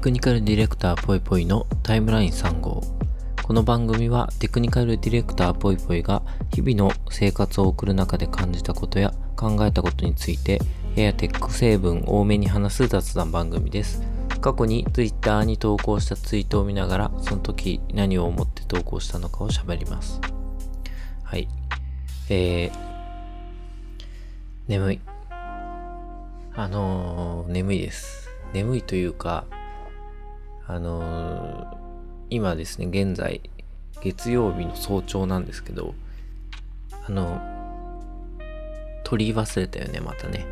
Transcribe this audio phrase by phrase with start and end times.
[0.00, 2.82] クニカルディレクターぽいぽいのタイムライン3号。
[3.42, 6.22] この番組はテクニカルディレクターぽいぽいが
[6.54, 10.58] 日々の生活を送る中で感じたことや考えたことについて
[10.96, 14.02] ややテック成分多めに話す雑談番組です。
[14.40, 20.18] 過去に Twitter に投稿したツイートを見ながらその時何を思って投稿したのかを喋ります。
[21.24, 21.46] はい。
[22.30, 22.72] えー、
[24.66, 25.00] 眠い。
[26.54, 28.30] あのー、眠いです。
[28.54, 29.44] 眠いというか、
[30.70, 31.80] あのー
[32.32, 33.40] 今ですね、現在、
[34.02, 35.94] 月曜日の早朝なんですけど、
[37.08, 37.40] あの、
[39.02, 40.46] 取り忘れたよね、またね。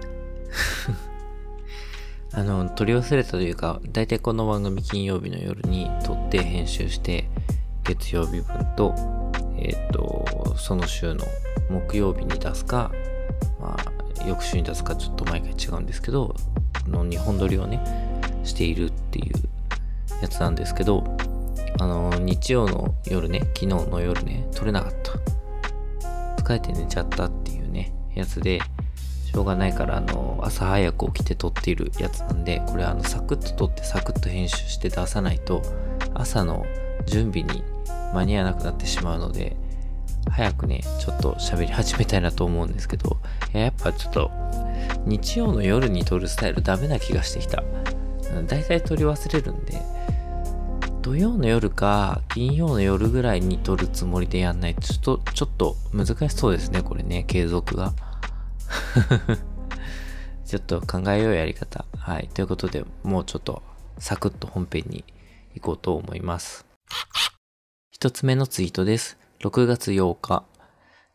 [2.34, 7.30] あの、取り忘れたというか、だいたいこの番組金曜日の夜に撮って編集して、
[7.84, 8.92] 月曜日分と、
[9.56, 10.24] えっ、と、
[10.56, 11.24] その週の
[11.70, 12.91] 木曜日に出すか、
[13.60, 16.34] まあ、翌週に出すかちょっと毎回違うんですけど、
[16.89, 17.80] の、2本撮りをね、
[18.42, 19.58] しているっていう
[20.22, 21.05] やつなんですけど、
[21.78, 26.42] あの、日曜の夜ね、昨日の夜ね、撮れなかった。
[26.42, 28.61] 疲れて寝ちゃったっていうね、やつで、
[29.30, 35.62] しょうがないから、あの、朝早く起きて撮っているやつなんで、これあの、サクッと撮ってサクッと編集して出さないと、
[36.14, 36.64] 朝の
[37.06, 37.62] 準備に
[38.14, 39.56] 間に合わなくなってしまうので、
[40.30, 43.19] 早くね、ちょっと喋り始めたいなと思うんですけど、
[43.52, 44.30] ややっぱちょっと、
[45.05, 47.62] 日曜の夜に撮るスタイルダメな気がしてきた。
[47.62, 49.80] うん大体撮り忘れるんで、
[51.09, 57.95] 土曜の夜か金曜の夜ぐらいに撮るつもりでやんないと、ちょっと、ちょっと難しそうですね、これね、継続が。
[60.45, 61.86] ちょっと考えようやり方。
[61.97, 62.29] はい。
[62.34, 63.62] ということで、もうちょっと
[63.97, 65.03] サクッと本編に
[65.55, 66.67] 行こうと思います。
[67.91, 69.17] 一つ目のツイートです。
[69.41, 70.45] 6月8日。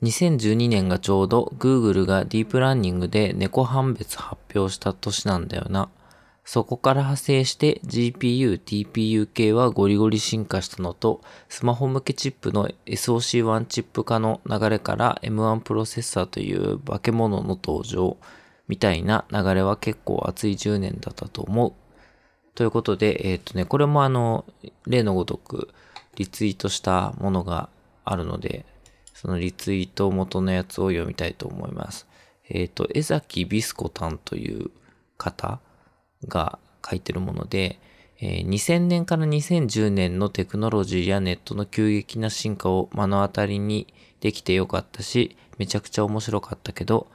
[0.01, 5.89] 2012年がちょうど Google がディープラーニングで猫判別発表した年なんだよな。
[6.45, 18.17] そこから派生して GPU、TPU 系はゴリゴリ進化したのと、スマホ向けチップの SOC1 チップ化の流れから M1 プロセッサーという化け物の登場
[18.67, 21.73] みたいな流れは結構熱い10年だったと思う。
[22.55, 24.45] ということで、えっ、とね、これもあの、
[24.85, 25.69] 例のごとく
[26.15, 27.69] リツイートしたものが
[28.03, 28.65] あるので、
[29.13, 32.05] そのリツイート元のやつを読みたいと思います。
[32.49, 34.69] えっ、と、江崎ビスコタンという
[35.17, 35.61] 方
[36.27, 37.79] が書いてるもので、
[38.19, 47.07] え2000年から2010年のテクノロジーやネットの急激な進化を目の当たりにできてよかったし、めちゃくちゃ面白かったけど、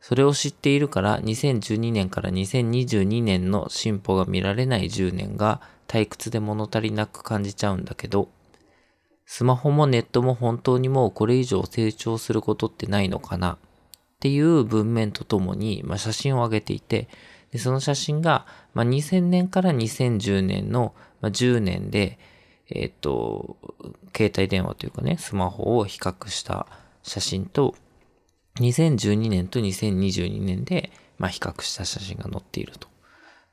[0.00, 8.28] それを知っているから2012年から2022年の進歩が見られない10年が退屈で物足りなく感じちゃうんだけど、
[9.26, 13.58] スマホもネットも本当にもうこれ以上成長することってないのかなっ
[14.20, 17.08] ていう文面とともに、まあ、写真を上げていて、
[17.52, 22.18] でその写真が、まあ、2000年から2010年の、まあ、10年で、
[22.70, 23.56] えっ、と、
[24.16, 26.66] 携帯電話というかね、スマホを比較した
[27.02, 27.74] 写真と、
[28.56, 32.88] 2012年と2022年で、まあ、比較した写真が載っていると。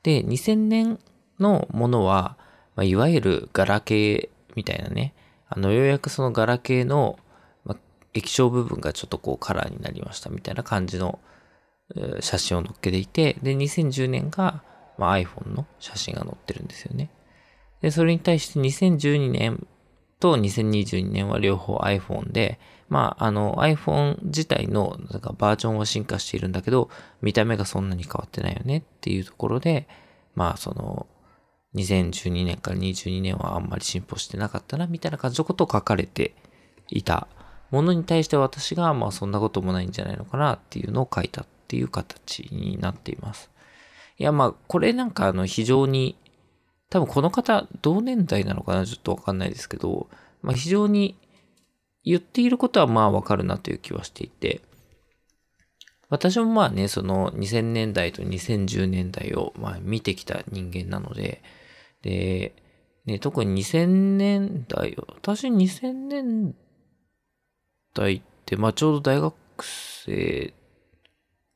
[0.03, 0.99] で、2000年
[1.39, 2.38] のものは、
[2.75, 5.13] まあ、いわゆるガラケーみたいなね、
[5.49, 7.19] あの、ようやくそのガラケーの、
[7.65, 7.77] まあ、
[8.13, 11.19] 液晶部分がちょっとこうカラーになりましたみたいな感じの
[12.19, 14.63] 写真を載っけていて、で、2010年が、
[14.97, 17.09] まあ、iPhone の写真が載ってるんですよね。
[17.81, 19.66] で、それに対して2012年
[20.19, 26.89] と2022年は両方 iPhone で、まあ、あの iPhone 自体のなんかバージョンは進化しているんだけど、
[27.22, 29.88] 見た目がそんなに変わってないよねっていうところで、
[30.35, 31.07] まあ、その、
[31.75, 36.35] 2012年から22年はあんまり進歩してなかったな、みたいな感じのことを書かれて
[36.89, 37.27] いた
[37.71, 43.52] ものに対して私が、まあそんなこともないんじゃないのかなっていうのを書いたっていう形になっています。
[44.18, 46.18] いや、まあ、これなんかあの非常に、
[46.90, 50.09] 多分この方、同年代なのかなちょっとわかんないですけど、
[50.41, 51.16] まあ非常に
[52.03, 54.62] 言っていることはまあわかるなという気はしていて、
[56.10, 61.44] 私もまあね、その2000年代と2010年代をまあ見てきた人間なので、
[62.01, 62.56] で、
[63.06, 66.56] ね、特に2000年代を、私2000年
[67.94, 70.56] 代って、まあちょうど大学生、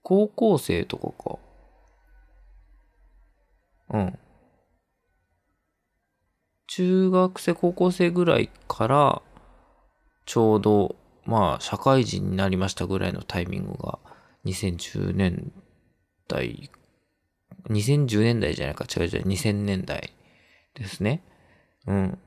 [0.03, 1.39] 高校生とかか。
[3.89, 4.19] うん。
[6.67, 9.21] 中学生、高校生ぐらいから、
[10.25, 10.95] ちょうど、
[11.25, 13.99] まあ、社会人になりましたぐらいのタイミングが、
[14.45, 15.51] 2010年
[16.27, 16.69] 代、
[17.69, 20.13] 2010年代じゃないか、違う違う、2000年代
[20.73, 21.23] ですね。
[21.87, 22.17] うん。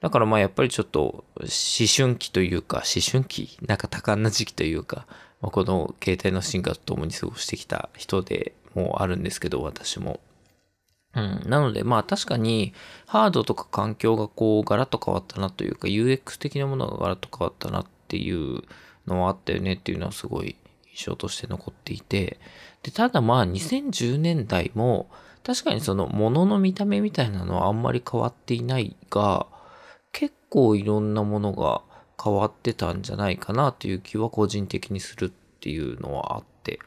[0.00, 1.48] だからまあやっぱりちょっと思
[1.94, 3.56] 春期というか、思春期？
[3.66, 5.06] なんか多感な時期というか、
[5.40, 10.20] まあ、この携帯の進化とともに過ごしてきた人でもあるんですけど、私も。
[11.14, 11.42] うん。
[11.46, 12.74] なので、まあ確かに、
[13.06, 18.62] ハードとか環境がこう、ガラッと変わったなというか、UX 的なものがガラッと変わったなっていう
[19.06, 20.56] のはあったよねっていうのはすごい
[20.92, 22.38] 印象として残っていて、
[22.82, 25.08] で、ただまあ2010年代も、
[25.42, 29.46] 確かにその物の見た目みたいなのはあんまり変わっていないが、
[30.48, 31.82] 構いろんなものが
[32.22, 36.78] 変わってたんじゃないかなという気は個人的にするっていうのはあって。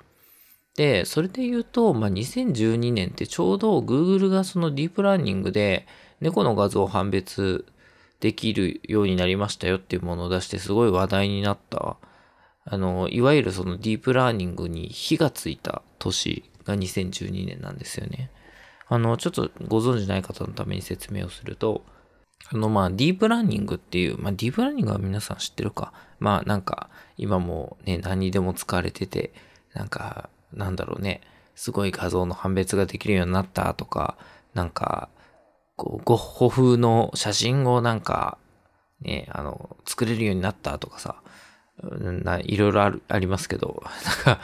[0.75, 5.87] で、それで言うと、まあ、2012年ってちょうど Google がそのディープラーニングで
[6.21, 7.65] 猫の画像を判別
[8.19, 11.97] できるようになりましたよっていうものを出してすごい話題になった。
[12.65, 18.31] あの、いわゆるそのディープラーニングに火がついた年が2012年なんですよね。
[18.87, 21.83] あの、ちょっとご存知ない方のために説明をすると、
[22.51, 25.93] あの、まあ、ディープラーニングっていう、まあ、ディープラーニングは皆さん知ってるか。
[26.19, 29.33] まあ、なんか、今もね、何にでも使われてて、
[29.73, 31.21] なんか、なんだろうね、
[31.55, 34.17] すごい画像の判別ができるようになったとか、
[34.53, 35.09] なんか、
[35.75, 38.37] こう、ゴッホ風の写真をなんか、
[39.01, 41.21] ね、あの、作れるようになったとかさ、
[41.81, 44.41] ないろいろある、ありますけど、 なんか、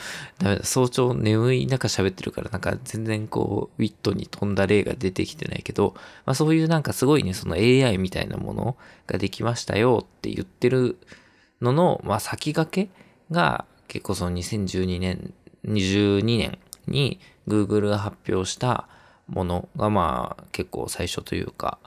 [0.58, 5.96] だ、早朝眠い中喋ってるから、なんか全然こう、ウィットに飛んだ例が出てきてないけど、
[6.26, 8.78] まあそういうなんかすごいね、その AI みたいなもの
[9.08, 10.98] ができましたよって言ってる
[11.62, 12.94] のの、まあ先駆け
[13.32, 15.34] が結構その2012年、
[15.66, 18.88] 22年に Google が発表した
[19.28, 21.80] ものがまあ結構最初というか、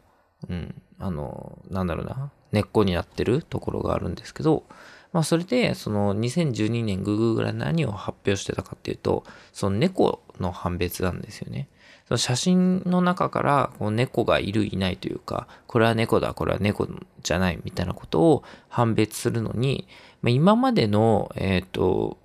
[0.48, 4.64] うん、あの、なんだろうな、根っこになってるところがあるんですけど、
[5.12, 11.68] まあそれで、その2012年 Google が何を発表してたかっていうと、その猫の判別なんですよね。
[12.08, 16.88] その写真の中からこう猫がいるいないというか、これは猫だ、これは猫
[17.22, 19.86] じゃないみたいなことを判別するのに、
[20.22, 22.16] まあ、今までの、え、ー、と、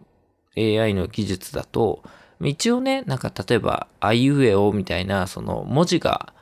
[0.58, 2.02] AI の技術だと、
[2.42, 6.34] 一応ね、なんか例えば、あいうえおみたいな、その文字が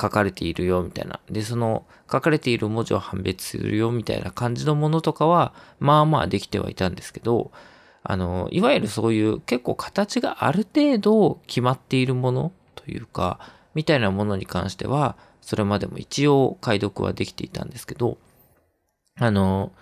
[0.00, 1.20] 書かれているよみたいな。
[1.30, 7.50] で、その書かれている文字を判別するよみたいな感じのものとかは、まあまあできてはいたんですけど、
[8.02, 13.38] あの、いわゆるそういう結構形がある程度決まっているものというか、
[13.74, 18.18] みたいなものに関しては、それまでも一応解読はできていたんですけど、
[19.18, 19.72] あの、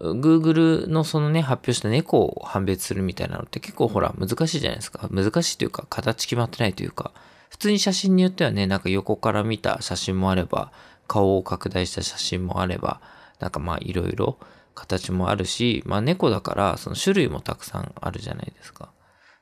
[0.00, 5.08] Google のそのね、発表した猫を判別するみたいなのって結構ほら難しいじゃないですか。
[5.10, 7.12] 難しいというか、形決まってないというか、
[7.48, 10.72] 普通に写真によってはね、なんか横から見た写真もあれば、
[11.06, 13.00] 顔を拡大した写真もあれば、
[13.40, 14.38] なんかまあいろいろ
[14.74, 18.90] 形もあるし、まあ猫だからその種類もたくさんあるじゃないですか。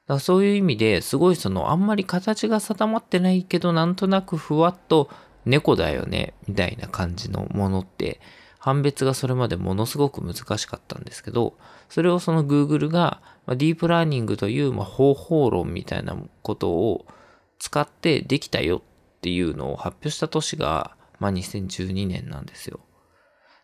[0.06, 5.08] だからそういう意味ですごいそのあんまり形が定まってないけどなんとなくふわっと
[5.46, 8.20] 猫だよねみたいな感じのものって
[8.58, 11.56] 判別がそれまでものすごく難しかったんですけど
[11.88, 17.06] それをその Google がディープラーニングというま方法論みたいなことを
[17.58, 22.80] 使ってできたよっていうのを発表した年が、まあ、2012年なんですよ。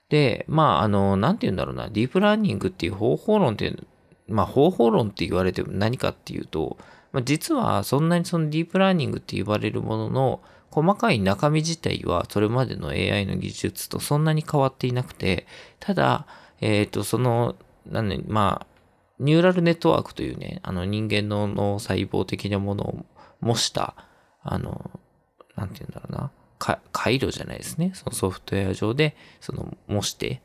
[0.08, 3.86] で、まあ、あの、なんて言うんだろうな、ディープラーニングっていう方法論っていう
[4.30, 6.78] まあ、方法論って言われても何かっていうと、
[7.12, 10.40] まあ、実はそんなにそのディープラーニングって言われるものの
[10.70, 15.46] 細かい中身自体はそれまでの AI の技術とそんなに変わっていなくて、
[15.80, 16.26] ただ、
[16.60, 18.66] えっ、ー、と、その、なんね、まあ、
[19.18, 23.06] ニューラルネットワークというね、あの人間の脳細胞的なものを
[23.40, 23.94] 模した、
[24.42, 24.90] あの、
[25.56, 26.30] なんて言うんだろうな、
[26.92, 27.92] 回路じゃないですね。
[27.94, 30.42] そのソフトウェア上で、その模して、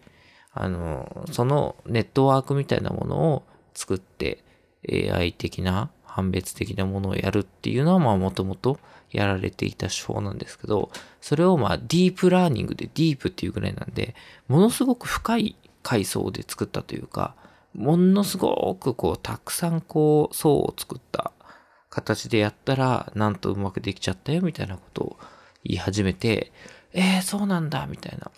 [0.54, 4.44] あの、そのネットワークみたいなものを作って
[4.90, 8.80] AI 的な判別的なものをやるっていうのはまあもともと
[9.12, 14.16] やられていた手法なんですけど、それをまあディープラーニングでディープっていうぐらいなんで、
[14.48, 17.36] ものすごく深い階層で作ったというか、
[17.74, 21.34] ものすごくこうたくさんこう層を作った
[21.96, 25.18] 形でやったら、なんとうまくできちゃったよ、みたいなことを
[25.64, 26.52] 言い始めて、
[26.92, 28.30] えー、そうなんだ、みたいな。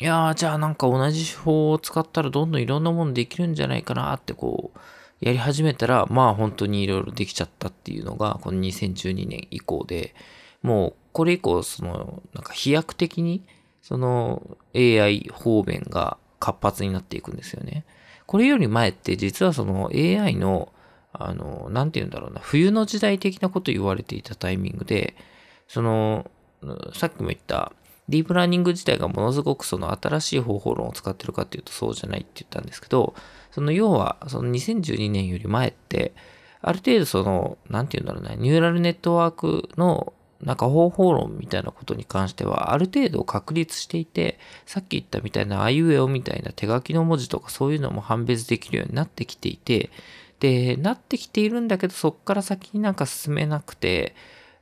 [0.00, 4.78] いやー、じゃあなんか同じ手法を使ったらどんどんいろんなものできるんじゃないかなってこう、
[5.20, 10.14] やり始めたら、まあ本当にいろいろできちゃったっていうのが、この2012年以降で、
[10.62, 13.44] もうこれ以降、その、なんか飛躍的に、
[13.82, 17.84] その AI 方面が活発になっていくんですよね。
[18.26, 20.72] これより前って実はその AI の
[21.20, 25.14] あの、なんて言うんだろうな、冬の時代的なこと言われていたタイミングで、
[25.68, 26.30] その、
[26.94, 27.72] さっきも言った、
[28.08, 33.14] ディープラーニング自体がものすごくその新しい方法論を使ってるかっていうとそうじゃないって言ったんですけど、
[33.52, 36.12] その要は、その2012年より前って、
[36.62, 40.12] ある程度その、なんて言うんだろうな、ニューラルネットワークの
[40.42, 49.90] なんか方法論みたいなことに関してはある程度確立していて、さっき言ったみたいなあいうえおみたいな手書きの文字とかそういうのも判別できるようになってきていて、
[50.40, 54.14] で、なってきているんだけど、そっから先になんか進めなくて、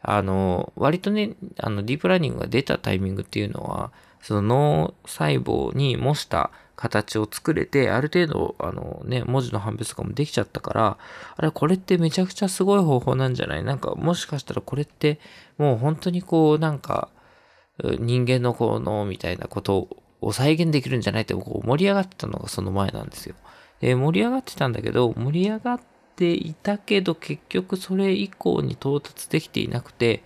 [0.02, 10.98] あの、割とね、あの、ディープラーニングが出たタイミングっていうのは、その脳細胞に模した形を作れて、ある程度、あのね、文字の判別とかもできちゃったから、
[11.36, 13.64] あれ、これってめちゃくちゃすごい方法なんじゃない？
[13.64, 15.18] なんか、もしかしたらこれって、
[15.58, 17.08] もう本当にこう、なんか、
[17.82, 19.88] 人間のこの、みたいなこと
[20.20, 21.22] を再現できるんじゃない？
[21.22, 23.36] ってこう盛り上がってたのがその前なんですよ。
[23.80, 25.80] で、盛り上がってたんだけど、盛り上がっ
[26.16, 30.22] ていたけど、結局それ以降に到達できていなくて、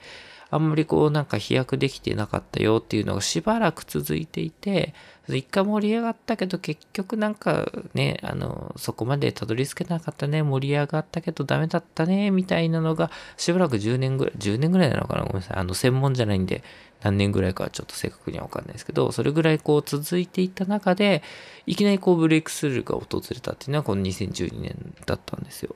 [0.53, 4.95] あんまりこうなんか飛躍できてなかったよっていうのがしばらく続いていて、
[5.29, 15.23] 一回盛り上がったけど結局なんかね、あの、そこまでたどり着けなかったね、盛り上がったけどダメだったね、みたいなのがしばらく10年ぐらい、10年ぐらいなのかな？
[15.23, 15.57] ごめんなさい。
[15.57, 16.63] あの、専門じゃないんで
[17.03, 21.23] 何年ぐらいかはちょっと正確にはわかんないですけど、それぐらいこう続いていった中で、
[21.67, 25.75] いきなりこうブレイクスルーが訪れたっていうのはこの2012年だったんですよ。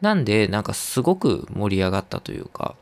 [0.00, 2.76] なんで、なんかすごく盛り上がったというか、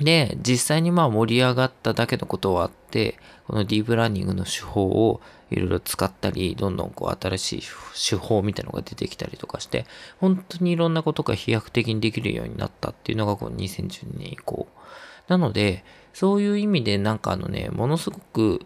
[0.00, 5.20] で、実際にまあ盛り上がっただけのことはあって、このディープラーニングの手法を
[5.50, 7.62] いろいろ使ったり、どんどんこう新しい
[8.10, 9.86] 手法みたいなのが出てきたりとかして、
[10.18, 14.66] 本当にいろんなことが飛躍的にできるようになったっていうのがこの2012年以降。
[15.28, 15.84] なので、
[16.14, 18.60] そういう意味でなんかあのね、ものすごく、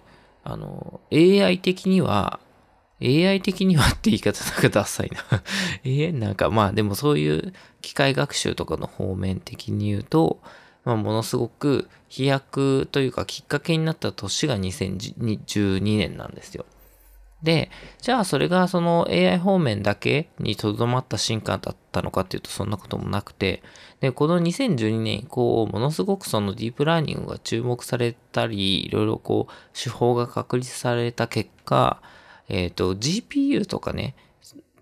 [0.44, 2.40] あの、AI 的には、
[3.02, 5.42] AI 的にはって言い方なんかダサいな
[5.84, 7.52] AI なんかまあでもそういう
[7.82, 10.40] 機械学習とかの方面的に言うと、
[10.86, 16.64] まあ、ものすごく飛躍というかきっかけになった年が2012年なんですよ。
[17.42, 23.64] で、じゃあそれがその AI 方面だけにとどまった進化だったのかっていうとそんなこともなくて、
[24.00, 32.00] で、この2012年以降、ものすごくそのディープラーニングが注目されたり、いろいろこう手法が確立された結果、
[32.48, 34.14] えっ、ー、と、GPU とかね、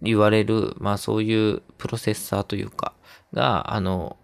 [0.03, 2.93] 言われる、まあそういうプロセッサーというか、
[3.33, 4.19] が、あの、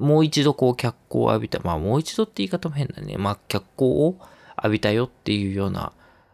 [0.00, 3.16] もう一度こう脚光を浴びた、まあもう一度って言い方も変だね。
[3.18, 4.16] まあ脚光を
[4.56, 5.92] 浴びたよっていうような、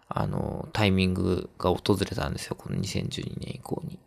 [0.08, 2.56] あの、タイミングが訪れたんですよ。
[2.56, 3.98] この2012年以降に。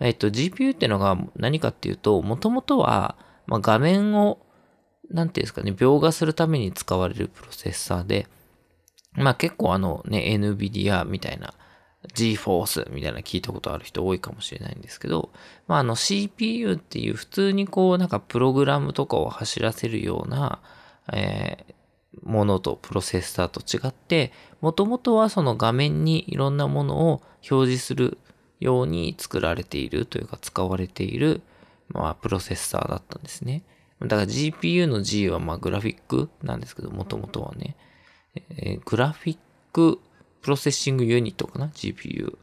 [0.00, 4.38] えっと、GPU っていうのが何かっていうと、もともとは、まあ、画面を、
[5.10, 8.26] なんていうんですかね、描画するために使われるプロセッサーで、
[9.14, 11.54] まあ結構あのね、NVIDIA みたいな、
[12.14, 15.30] GForce みたいな聞いたことある人多いかもしれないんですけど、
[15.66, 20.60] まあ、あの CPU っていう普通にこうなんかプログラムとかを走らせるような、
[21.12, 28.18] えー、ものとプロセッサーと違って、もともとはその画面にいろんなものを表示する
[28.60, 31.42] ように作られているというか使われている、
[31.88, 33.62] まあ、プロセッサーだったんですね。
[34.00, 37.76] だから GPU の G はまあグラフィックなんですけど、もともとはね、
[38.50, 39.38] えー、グラフィッ
[39.72, 40.00] ク
[40.42, 42.36] プロセッシングユニットかな ?GPU。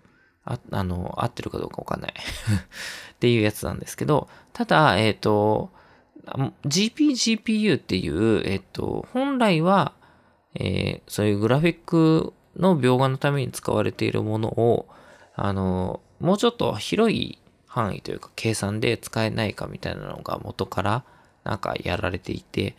[0.46, 2.14] あ、あの、合ってるかどうかわかんない
[3.14, 5.72] っていうやつなんですけど、ただ、えっ、ー、と、
[6.66, 7.12] GP、
[7.44, 9.94] GPU っていう、えっ、ー、と、本来は、
[10.56, 14.88] えー、そういうグラフィックの描画のために使われているものを、
[15.36, 21.04] あの、もうちょっと広い範囲というか計算で使えないかみたいなのが元から
[21.44, 22.76] なんかやられていて、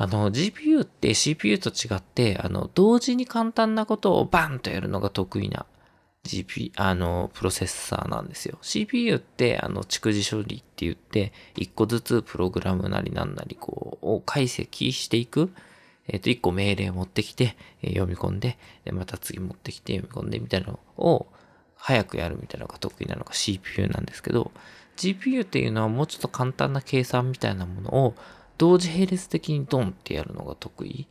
[0.00, 5.66] あの、GPU って CPU と違って、あの、同時に簡単なことをバンとやるのが得意な
[6.22, 8.58] GP、あの、プロセッサーなんですよ。
[8.62, 15.50] CPU って、あの、蓄字処理って言って、一個ずつプログラムなりなんなり、こう、を解析していく。
[16.06, 21.26] えっ、ー、と、一個命令持ってきて、えー、読み込んで、で、また次持ってきて読み込んでみたいなのを、
[21.74, 24.52] 早くやるみたいなのが得意なのが CPU なんですけど、
[24.96, 28.14] GPU っていうのはもうちょっと簡単な計算みたいなものを
[28.58, 31.06] 同時並列的にドンってやるのが得意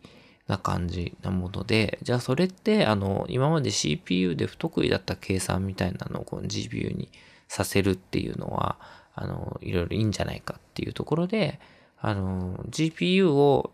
[0.48, 7.10] な感じなもので、じゃあそれって、あの、今まで CPU で不得意だった計算みたいなのをこの GPU に
[7.48, 8.78] させるっていうのは、
[9.14, 11.60] あの、いろいろいいんじゃないかっていうところで、
[12.00, 13.72] あの、GPU を、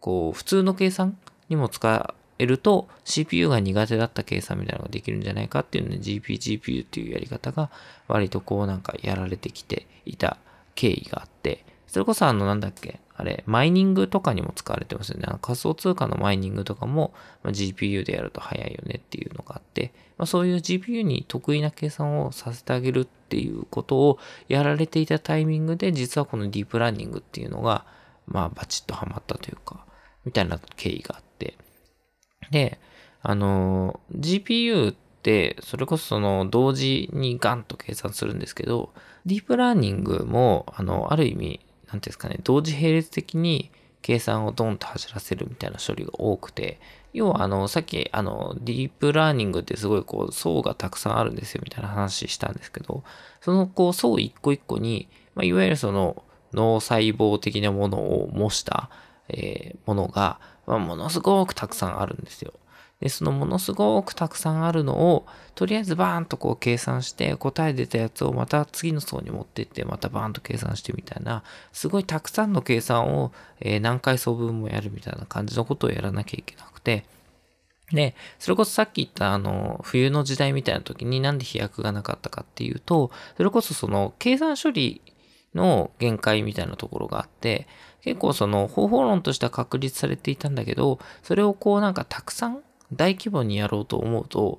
[0.00, 1.16] こう、普通の計算
[1.48, 7.70] にも使えると、CPU が苦手だった計算みたいなのができるんじゃないかっていうので、GP、GPU っていうやり方が、
[8.08, 10.38] 割とこうなんかやられてきていた
[10.74, 15.24] 経緯があって、それこそあの、なんだっけ、あれ、マイニングとかにも使われてますよね。
[15.28, 17.12] あの仮想通貨のマイニングとかも、
[17.42, 27.84] まあ、GPU でやると早いよねっていうのがあって、まあ、そういう GPU に得意な計算をさせてあげるっていうことをやられていたタイミングで、実はこのディープラーニングっていうのが、
[28.26, 29.84] まあ、バチッとハマったというか、
[30.24, 31.58] みたいな経緯があって。
[32.50, 32.78] で、
[33.20, 38.94] あの、GPU って、それこそその同時にガンと計算するんですけど、
[39.26, 41.60] ディープラーニングも、あの、ある意味、
[41.92, 43.70] ていうんですかね、同時並列的に
[44.02, 46.80] 計算をドンと走らせるみたいな処理が多くて、
[47.12, 53.02] 要はあの、さっきあの、ディープラーニングってすごいこう、層がたくさんあるんですよみたいな話したんですけど、
[53.40, 58.90] そのこう、層一個一個に、まあ、いわゆるその、脳細胞的なものを模した、
[59.28, 62.52] えー、ものが、まあ、ものすごくたくさんあるんですよ。
[63.00, 71.42] で、そのものすごくたくさんあるのを、とりあえずバーンとこう計算して、答え出たやつをまた次の層に持ってって、またバーンと計算してみたいな、
[71.72, 77.04] すごいたくさんの計算を、えー、何回層分もやるみたいな感じのことをやらなきゃいけなくて、
[77.92, 85.00] で、それこそさっき言ったあの、冬の時代みたいな時になんで飛躍がなかったかっていうと、それこそその計算処理
[85.54, 87.66] の限界みたいなところがあって、
[88.02, 92.60] 結構その方法論としては確立されていたんだけど、それをこうなんかたくさん
[92.92, 94.58] 大規模にやろうと思うと、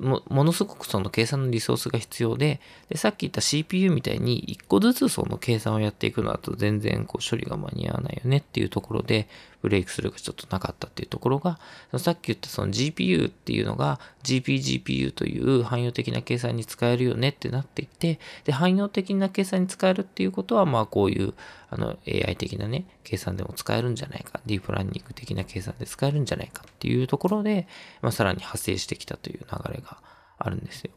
[0.00, 9.28] ものすごくその計算のリソースが必要でで、さっき言った CPU みたいに1個ずつその計算をやっていくのだと全然こう処理が間に合わないよねっていうところで、
[9.60, 11.58] ブレイクスルーがちょっとなかったっていうところが、
[11.96, 21.34] さっき言ったその GPU っていうのが GPGPU という汎用的な計算に使えるよねってなってきて、で、汎用的な計算に使えるっていうことは、まあこういう
[21.70, 27.66] あの AI 的なね、計算でも使えるんじゃないか、ディープラーニング的な計算で使えるんじゃないかっていうところで、
[28.00, 29.98] まあさらに派生してきたという流れが
[30.38, 30.90] あるんですよ。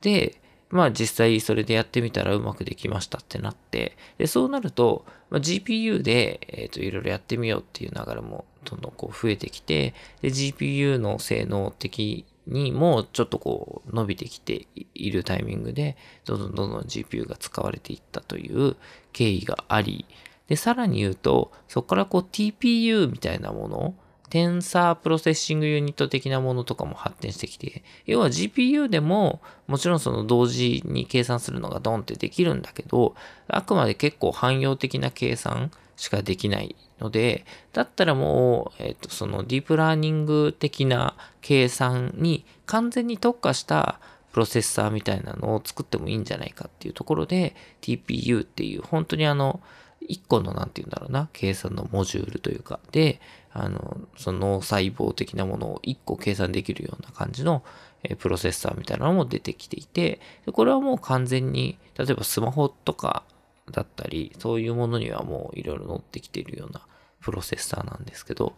[0.00, 0.40] で、
[0.70, 18.76] まあ実際それでやってみたらうまくできましたってなって、で、そうなると、まあ、GPU で、えっ、ー、と、いろいろやってみようっていう流れもどんどんこう増えてきて、で、GPU の性能的にもちょっとこう伸びてきているタイミングで、どんどんどんどん GPU が使われていったという
[19.12, 20.06] 経緯があり、
[20.48, 23.94] で、さらに言うと、そこからこう TPU みたいなもの、
[24.30, 33.14] テンサープロセッシングユニット的なものとかも発展してきて、要は GPU でももちろんその同時に計算するのがドンってできるんだけど、
[33.48, 44.00] あくまで結構汎用的な計算しかできないので、だったらもう、えっ、と、そのディープラーニング的な計算に完全に特化した
[44.32, 49.60] プロセッサーみたいなのを作ってもいいんじゃないかっていうところで TPU っていう本当にあの
[50.00, 52.78] 一個のなんて言うんだろうな計算のモジュールというか。
[52.92, 53.20] で
[53.52, 57.62] あの、その脳細胞的なものを1個計算できるような感じの、
[58.04, 60.20] えプロセッサーみたいなのも出てきていて、
[60.52, 63.24] これはもう完全に、例えばスマホとか
[63.70, 66.80] だったり、そういうものにはもういろいろ乗ってきているような
[67.20, 68.54] プロセッサーなんですけど、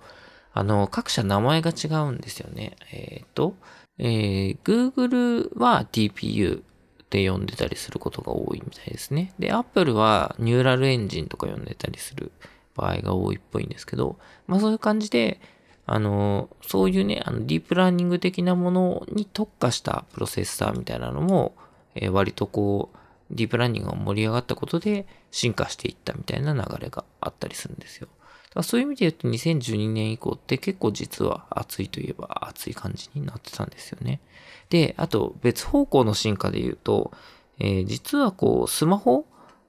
[0.53, 2.77] あの、各社名前が違うんですよね。
[2.93, 3.55] えっ、ー、と、
[3.99, 6.63] えー、Google は TPU っ
[7.11, 9.33] て呼んでたりすることが多いみたいですね。
[9.39, 12.33] で、Apple はニューラルエンジンとか呼んでたりする
[12.81, 15.41] 場合が多いっぽいんですけど、まあそういう感じで、
[15.87, 21.55] あの、そういうね、あのディープラーニング的なものに特化したプロセッサーみたいなのも、
[21.95, 22.97] えー、割とこう、
[23.31, 28.09] ディープラーニングが盛り上がったことで進化していったみたいな流れがあったりするんですよ。
[28.51, 34.21] だからそういう意味で言うと2012年以降って結構実は熱いといえば熱い感じになってたんですよね。
[34.69, 37.13] で、あと別方向の進化で言うと、
[37.61, 39.27] えー、実はこうスマホ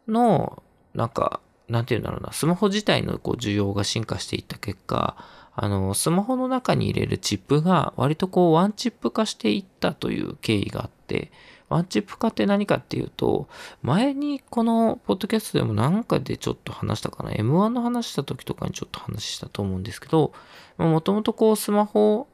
[0.08, 0.64] の
[0.96, 1.40] なんか
[1.72, 5.16] なんて言うんだろうな、スマホ自体のこう需要が進化していった結果、
[5.56, 11.32] あの、スマホの中に入れるチップが割とこうワンチップ化していったという経緯があって、
[11.70, 13.48] ワンチップ化って何かっていうと、
[13.82, 20.34] 前にこのポッドキャストでも何かでちょっと話したかな、M1 の話した時とかにちょっと話したと思うんですけど、
[20.78, 22.28] もともとこうスマホ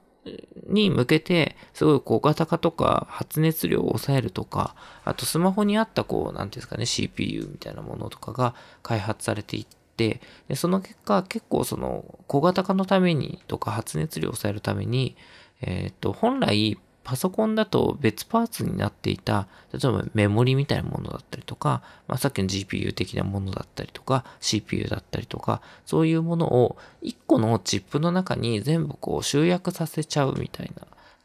[0.67, 15.15] に向けて、すごい小型化とか発熱量を抑えるとか、あとスマホにあったこう、なんていうんですかね、CPU みたいなものとかが開発されていって、でその結果結構その小型化のためにとか発熱量を抑えるために、
[15.61, 30.71] えっ、ー、と、本来パソコンだと別パーツになっていた、例えばメモリみたいなものだったりとか、まあ、さっきの GPU 的なものだったりとか、CPU だったりとか、そういうものを1個のチップの中に全部こう集約させちゃうみたい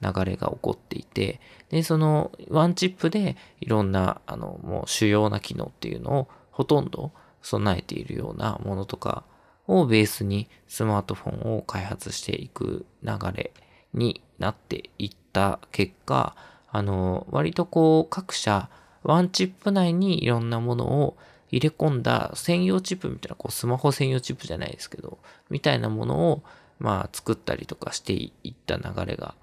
[0.01, 1.41] な流れが起こっていて、
[1.71, 7.11] で、そのワンチップでいろんな、あの、もう主要な機能っていうのをほとんど
[7.43, 9.25] 備えているようなものとか
[9.67, 13.53] をベースにスマートフォンを開発していく流れ
[13.95, 16.35] になっていった結果、
[16.71, 18.69] あの、割とこう各社
[19.03, 21.17] ワンチップ内にいろんなものを
[21.51, 25.19] 入れ込んだ専用チップみたいな、こうスマホ専用チップじゃないですけど、
[25.51, 26.43] みたいなものを
[26.79, 29.35] まあ作ったりとかしていった流れが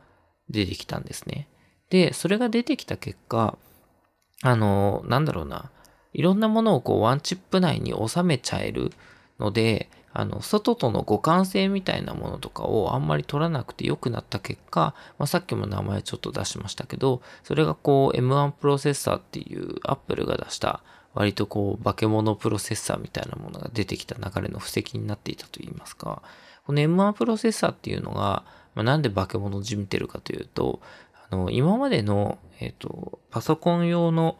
[0.49, 1.47] 出てきたんですね。
[1.89, 3.57] で、それが出てきた結果、
[4.41, 5.71] あの、なんだろうな、
[6.13, 8.91] いろんなものをこうワンチップ内に収めちゃえる
[9.39, 20.81] ので、あの、外との互換性みたいなものとかをあんまり取らなくて良くなった結果、まあ、さっきも名前ちょっと出しましたけど、それがこう M1 プロセッサーっていう Apple が出した
[21.13, 26.21] 割とこう化け物プロセッサーみたいなものが出てきた流れの布石になっていたといいますか、
[26.65, 28.43] この M1 プロセッサーっていうのが、
[28.75, 30.79] まあ、なんで化け物をじみてるかというと、
[31.29, 34.37] あの、今までの、え、ー、と、パソコン用の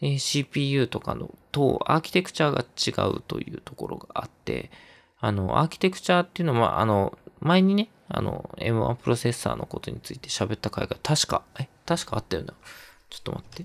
[0.00, 4.70] CPU とかのとアーキテクチャが違うというところがあって、
[5.20, 12.54] あの、アーキテクチャっていうのは、あの、前にね、あの、M1 プロセッサーのことについて喋った回が確か、え、確かあったよな。
[13.10, 13.64] ちょっと待っ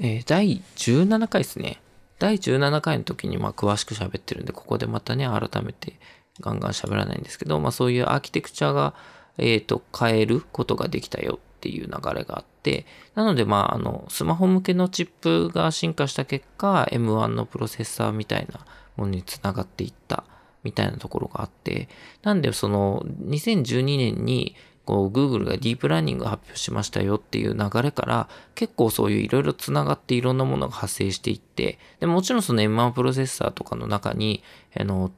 [0.00, 1.80] えー、第17回ですね。
[2.18, 5.94] 第17回の時にまあ詳しく喋ってるんで、ここでまたね、改めて
[6.40, 8.94] ガンガン喋らないんですけど、まあそういうアーキテクチャが、
[9.38, 18.60] えっ、ー、と、変えることができたよっていう流れがあって、なのでまああの、スマホ向けのチップが進化した結果、M1 のプロセッサーみたいな
[18.98, 20.24] ものにつながっていった
[20.62, 21.88] みたいなところがあって、
[22.22, 34.42] なんでその2012年にこう Google がディープラーニングを発表しましたよっていう流れから結構そういういろいろつながっていろんなものが発生していってでもちろんその M1 プロセッサーとかの中に
[34.74, 35.10] あの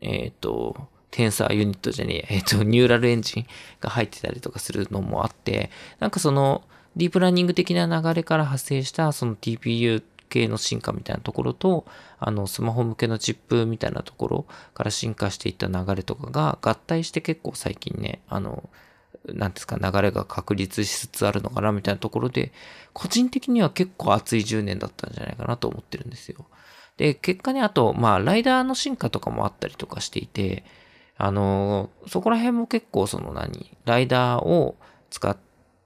[0.00, 3.46] えっ、ー、とテンサーユニットじゃねえ、えっ、ー、と、ニューラルエンジン
[3.80, 5.70] が入ってたりとかするのもあって、
[6.00, 6.62] なんかその、
[6.96, 11.86] ディープラーニング的な流れから発生したその TPU 系の進化みたいなところと、
[12.18, 18.68] あの、スマホ向けのチップみたいなところから進化していった流れとかが合体して結構最近ね、あの、
[19.26, 22.52] なんですか、流れが確立しつつあるのかなみたいなところで、
[22.92, 26.46] 個人的には結構熱い10年だったんじゃないかなと思ってるんですよ。
[26.96, 30.64] で、結果ね、あと、まあ、ライダーの進化とかもあったりとかしていて、
[31.16, 34.76] あの、そこら辺も結構その何、ライダーを
[35.10, 35.36] 使っ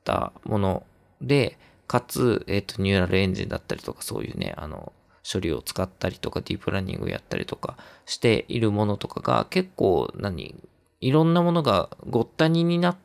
[0.05, 0.83] たもの
[1.21, 1.59] で、
[1.93, 4.95] かつ、えっ、ー、と、ニューラルエンジンだったりとか、そういうね、あの、
[5.31, 7.77] 処理を使ったりとか、ディープラーニングをやったりとか
[8.07, 10.55] しているものとかが、結構、何、
[11.03, 12.97] いろんなものがごったにになっ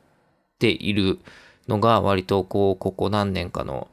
[0.58, 1.18] ている
[1.68, 3.88] のが、割とこう、ここ何年かの、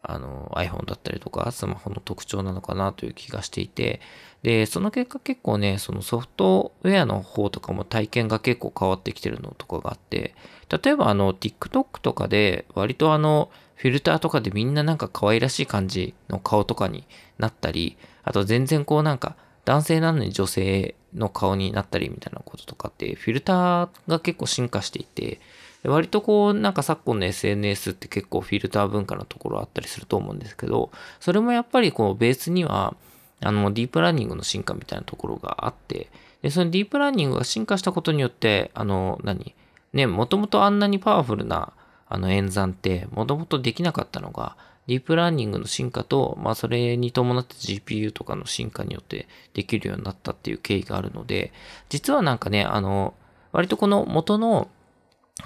[0.00, 4.00] あの、iPhone だったりとか、スマホの特徴なのかなという気がしていて、
[4.42, 10.34] で、その結果結構ね、そのソフトウェアの方とかも体験が結構変わってきてるのとかがあって、
[10.82, 17.06] 例えばあの、TikTok とかで割とあの、フィルターとかでみんななんか可愛らしい感じの顔とかに
[17.38, 25.40] なったり、あと全然こうなんか男性なのに女性の顔になったりみたいなこととかって、フィルターが結構進化していて、
[25.82, 32.94] 割とこうなんか昨今の SNS って結構フィルター文化のところあったりすると思うんですけど、それもやっぱりこうベースには、
[33.40, 36.10] あの、ディープラーニングの進化みたいなところがあって、
[36.42, 39.54] で、そのディープラーニングが進化したことによって、あの、何？
[39.94, 41.72] ね、もともとあんなにパワフルな
[42.10, 44.56] あの演算ってもともとできなかったのが、
[44.88, 51.52] ディープラーニングの進化と、まあそれに伴って GPU とかの進化によってできるようになったっていう経緯があるので、
[51.88, 53.14] 実はなんかね、あの、
[53.52, 54.68] 割とこの元の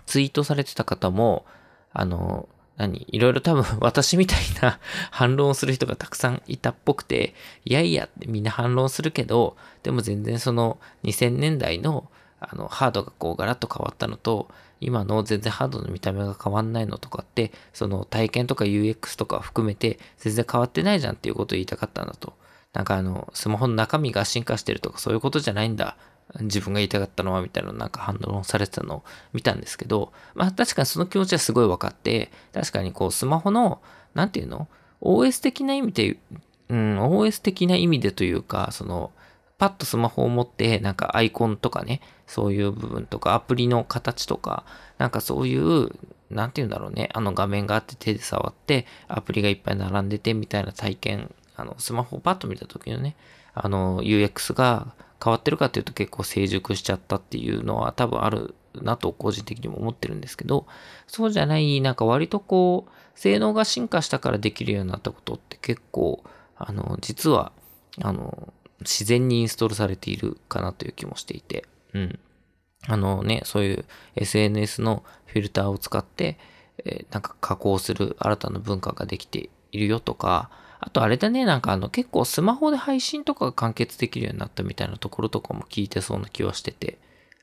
[0.06, 1.44] ツイートされてた方も、
[1.92, 7.34] あの、何いろいろ多分 私みたいな反論をする人がたくさんいたっぽくて、
[7.66, 12.08] いやいやってみんな反論するけど、でも全然その2000年代の
[12.40, 14.48] あのハードがこうガラッと変わったのと、
[14.84, 22.34] 今の全然ハードの見た目が変わんないのとかって、その体験とか UX とか含めて全然変わってないじゃんっていうことを言いたかったんだと。
[22.72, 25.96] なんかあの、スマホの中身が進化してるとかそういうことじゃないんだ。
[26.40, 33.80] 自分が言いたかったのはみたいななんか反論されてたのを見たんですけど、まあ確かにその気持ちはすごい分かって、確かにこうスマホの、
[34.14, 34.68] なんていうの
[35.00, 36.18] ?OS 的な意味で、
[36.68, 39.12] うん、OS 的な意味でというか、その、
[39.58, 44.64] パッとスマホを持って、なんかアイコンとかね、そういう部分とか、アプリの形とか、
[44.98, 45.90] なんかそういう、
[46.30, 53.16] なんて言うんだろうね、あの画面があって手で触って、アプリがいっぱい並んでてみたいな体験、あの、スマホをパッと見た時のね、
[53.54, 60.66] あの、UX が変わってるかっていうと結構成熟しちゃったっていうのは多分あるなと個人的にも思ってるんですけど、
[61.06, 66.24] そうじゃない、なんか割とこう、性能が進化したからできるようになったことって結構、
[66.56, 67.52] あの、実は、
[68.02, 72.18] あの、自然にインストールされているかなという気もしていて、うん。
[72.86, 73.84] あのね、そういう
[74.16, 76.38] SNS のフィルターを使って、
[76.84, 86.98] えー、なんか加工する新たな文化ができているよとか、あとあれだね、なんかあの結構スマホで配信とかが完結できるようになったみたいなところとかも聞いてそうな気はしてて。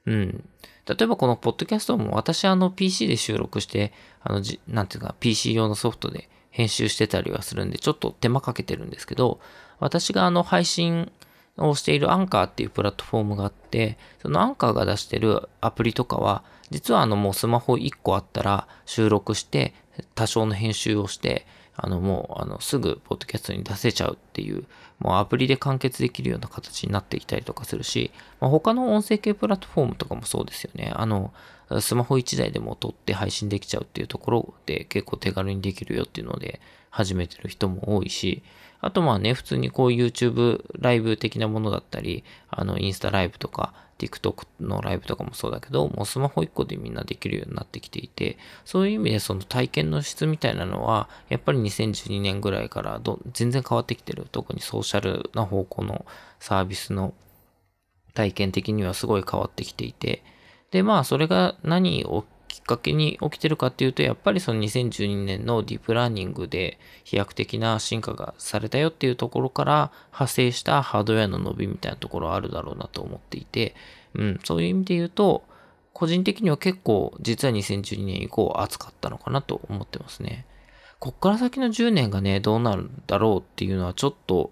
[0.06, 0.44] うん。
[0.88, 9.40] 例えばこのポッドキャストも私あの PC で収録して、あのじ、なんていうか PC 用のソフトで編集してたりはするんで、ちょっと手間かけてるんですけど、
[9.80, 11.12] 私があの配信
[11.58, 19.74] をしているアンカーっていうプラットフォームがあって、そのアンカーが出してるアプリとかは、実はあのもうスマホ1個あったら収録して、
[20.16, 24.66] 多少の編集をして、あのもうあのすぐポッドキャストに出せちゃうっていう、
[25.00, 30.92] もうアプリで完結できるような形になっていたりとかするし、まあ、他の音声系プラットフォームとかもそうですよね。
[30.96, 31.34] あの、
[31.80, 36.60] スマホ1台でも撮って配信できちゃうっていうところで結構手軽にできるよっていうので
[36.90, 38.44] 始めてる人も多いし、
[38.82, 53.00] あとまあね、普通にこう YouTube ライブ的なものだったり、あのインスタライブとか TikTok のライブとかもそうだけど、もうスマホ1個でみんなできるようになってきていて、そういう意味でその体験の質みたいなのは、やっぱり2012年ぐらいから
[53.34, 54.26] 全然変わってきてる。
[54.32, 56.06] 特にソーシャルな方向の
[56.40, 57.14] サービスの
[58.14, 60.24] 体験的にはすごい変わってきていて、
[60.72, 62.26] で、まあ、それが何を
[62.62, 73.76] っかけに起きてるかっていうと、やっぱりその2012年のディープラーニングで飛躍的な進化がされたよっていうところから派生したハードウェアの伸びみたいなところあるだろうなと思っていて、
[74.14, 75.44] うん、そういう意味で言うと、
[75.94, 80.46] 個人的には結構実は2012年以降暑かったのかなと思ってますね。
[81.00, 84.52] こっから先の10年がね、どうなるんだろうっていうのはちょっと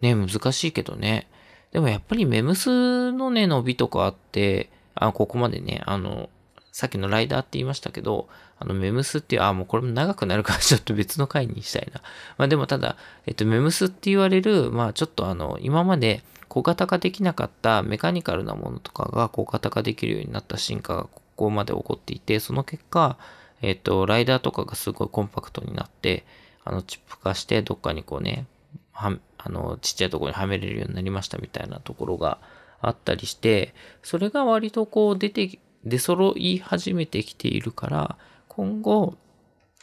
[0.00, 1.28] ね、難しいけどね。
[1.70, 6.28] でもやっぱりメムスのね、伸びとかあって、あ、ここまでね、あの、
[6.72, 12.00] さっきのライダーって言いましたけど、あの、メムスっていう、あ、もうこれも長くなるから ちょっと別の回にしたいな。
[12.38, 23.18] まあでもただ、えっと、メムスって言われる、まあちょっとあの、今まで小型化できなかったメカニカルなものとかが小型化できるようになった進化がここまで起こっていて、その結果、
[23.60, 26.24] えっと、ライダーとかがすごいコンパクトになって、
[26.64, 28.46] あの、チップ化してどっかにこうね、
[28.92, 32.38] は、あの、ちっちゃいところにはめれるようになりましたみたいなところが
[32.80, 38.18] あったりして、それが割とこう出て、出揃い始めてきているから、
[38.48, 39.14] 今後、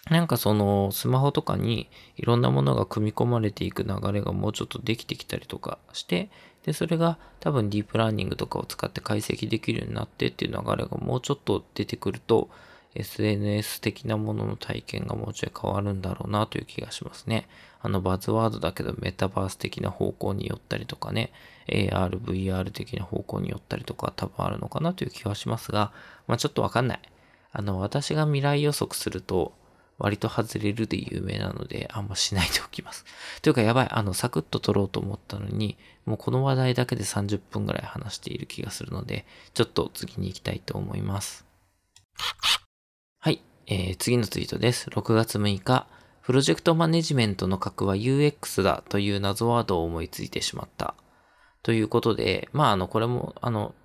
[0.10, 6.30] なんかそのスマホとかにいろんなものが組み込まれていく流れがもうちょっとできてきたりとかして、
[6.64, 12.50] で、それが多分ディープラーニングとかを使って解析できるようになってっていう流れがもうちょっと出てくると、
[12.96, 17.48] SNS 的なものの体験がもうちょい変わるんだろうなという気がしますね。
[17.82, 21.32] あのバズワードだけどメタバース的な方向に寄ったりとかね、
[21.68, 25.92] AR、VR 的な方向に寄ったりとか多分あるのかなという気がしますが、
[26.28, 27.00] まあちょっとわかんない。
[27.52, 29.54] あの、私が未来予測すると、
[29.98, 33.06] 割と外れるで有名なので、あんましないでおきます。
[33.42, 33.88] というか、やばい。
[33.92, 41.46] あの、サクッと撮ろうと思ったのに、もうこの話題だけで30分ぐらい話している気がするので、ちょっと次に行きたいと思います。
[43.72, 44.90] えー、次のツイートです。
[44.90, 45.86] 6月6日、
[46.24, 50.96] プロジェクトマネジメントの核は UX だという謎ワードを思いついてしまった。
[51.62, 53.76] ということで、まあ、あの、これも、あの、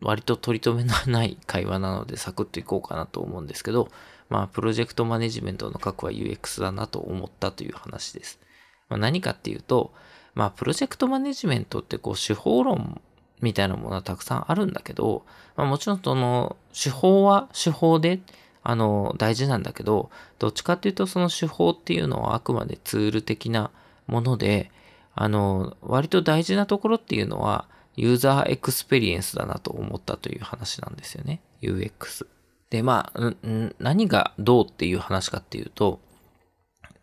[0.00, 3.90] 割と取り留めのない会話なのでサクッといこうかなと思うんですけど、
[4.30, 8.40] まあ、プロジェクトマネジメントの核は UX だなと思ったという話です。
[8.88, 9.92] まあ、何かっていうと、
[10.34, 13.02] まあ、プロジェクトマネジメントってこう、手法論
[13.42, 18.22] みたいなものはたくさんあるんだけど、まあ、もちろんその、手法は手法で、
[18.62, 23.70] あの、大事なんだけど、どっちかっていうとその手法っていうのはあくまでツール的な
[24.06, 24.70] もので、
[25.14, 27.66] あの、割と大事なところっていうのは、
[27.96, 31.40] ユーザーエクスペリエンスだなと思ったという話なんですよね。
[31.60, 32.26] UX。
[32.70, 33.34] で、まあ、
[33.80, 36.00] 何がどうっていう話かっていうと、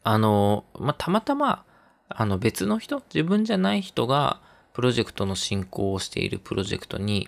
[0.04, 1.66] あの、まあ、たまたま、
[2.08, 4.40] あの別の人、自分じゃない人が、
[4.74, 7.28] プロジェクトの進行をしているプロジェクトに、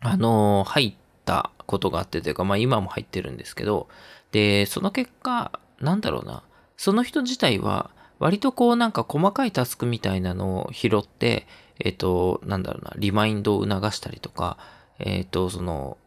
[0.00, 3.88] あの、入ったことがあってというか、まあ今も入ってるんですけど、
[4.32, 6.42] で、その結果、なんだろうな、
[6.76, 11.46] その人自体は、割とこうなんか細かいタスクみたいなのを拾って、
[11.80, 14.58] えっ、と、なんだろうな、リマインドを促したりとか、
[14.98, 15.98] えっ、と、その、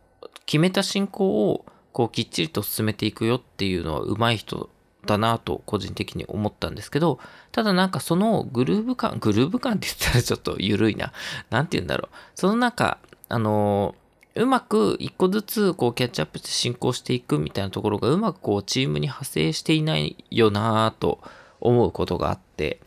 [0.46, 4.70] 決めた進行をこうきっちりと進めていくよっていうのは上手い人
[5.06, 7.20] だなと個人的に思ったんですけど、
[7.52, 11.14] ただなんかそのグルーヴ感、グルーヴ感って言ったらちょっと緩いな。
[11.50, 12.16] なんて言うんだろう。
[12.36, 12.98] その中、
[13.30, 13.96] あの
[14.36, 21.22] うまく一個ずつこうキャッチアップして進行していくみたいなところがうまくこうチームに派生していないよなぁと
[21.62, 22.80] 思うことがあって、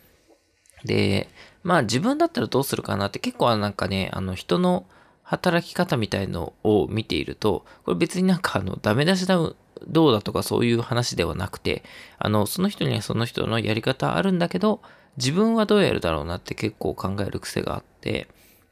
[0.84, 1.28] で、
[1.62, 4.86] まあ自分だったらどうするかなって結構なんかね、あの人の
[5.22, 9.38] 働き方みたいのを見ていると、これ別になんかあの、ダメ出しだ、
[9.86, 11.82] どうだとかそういう話ではなくて、
[12.18, 14.80] あの、その人にはその人のやり方あるんだけど、
[15.16, 18.28] 自分はどうやるだろうなって結構考える癖があって、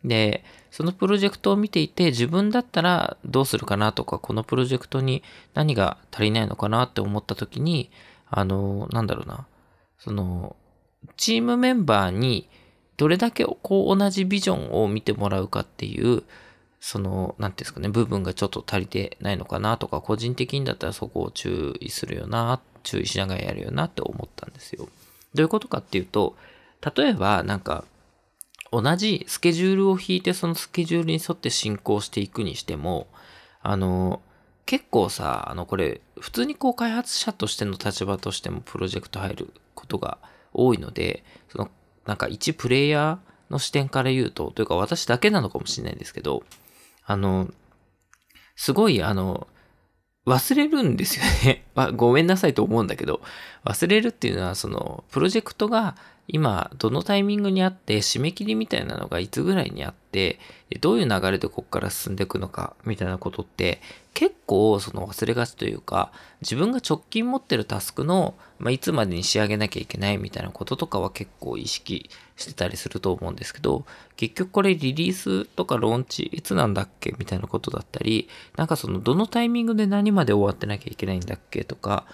[0.07, 5.23] で、そのプロジェクトを見ていて、自分だったらどうするかなとか、このプロジェクトに
[5.55, 7.91] 何が足りないのかなって思った時に、
[8.31, 9.47] あの、なんだろうな、
[9.99, 10.57] その、
[11.17, 12.49] チームメンバーに
[12.97, 16.23] どれだけこう同じビジョンを見てもらうかっていう、
[16.81, 24.89] その、なんていうんですかね、部分がちょっと足りてないのかなとか、個人的にだったらそこを注意するよな、注意しながらやるよなって思ったんですよ。
[25.35, 26.37] どういうことかっていうと、
[26.97, 27.85] 例えばなんか、
[28.73, 33.07] 同じスケジュールを引いてそのスケジュールに沿って進行していくにしても、
[33.63, 34.21] あの、
[34.65, 40.19] 結構さ、あの、これ、普通にこう開発者としての立場としてもプロジェクト入ることが
[40.53, 41.71] 多いので、その、
[42.05, 46.43] なんか一プレイヤーの視点から言うと、というか私だけなのかもしれないんですけど、
[47.05, 47.49] あの、
[48.57, 49.47] すごい、あの、
[50.27, 51.65] 忘れるんですよね。
[51.95, 53.21] ごめんなさいと思うんだけど、
[53.65, 55.97] 忘れるっていうのは、その、プロジェクトが
[56.29, 60.41] 今、どのタイミングにあって、締め切りみたいなのがいつぐらいにあって、
[60.81, 63.81] どういう流れでここから進んでいくのか、みたいなことって、
[64.13, 66.11] 結構その忘れがちというか、
[66.41, 73.85] 自分が直近持ってるタスクの、まあ、いつまでに仕上げなきゃいけないみたいなこととかは結構意識してたりすると思うんですけど、
[74.17, 82.05] 結局これリリースとかローンチいつなんだっけみたいなことだったり、なんかそのどのタイミングで何まで終わってなきゃいけないんだっけとか、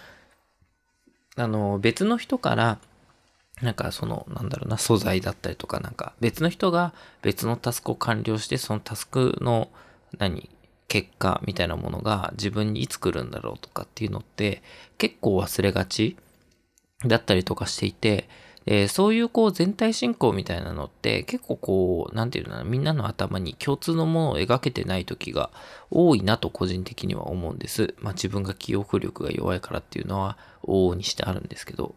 [1.36, 2.78] あの、別の人から、
[3.62, 9.70] なんかその、なんだろうな、素材だったりとか、なんか別の人が別のタスクを完了して、そのタスクの、
[10.18, 10.50] 何、
[10.88, 14.62] 結果みたいなものが自分にいつ来るんだろうとかっていうのって
[14.98, 16.18] 結構忘れがち
[17.06, 18.28] だったりとかしていて、
[18.66, 25.50] え、そういうこう全体進行みたいなのって結構こう、なんていうのみんなの頭に共通のものを描けてない時が
[25.90, 27.94] 多いなと個人的には思うんです。
[27.98, 31.94] まあ自分が記憶力が弱いからっていうのは往々にしてあるんですけど。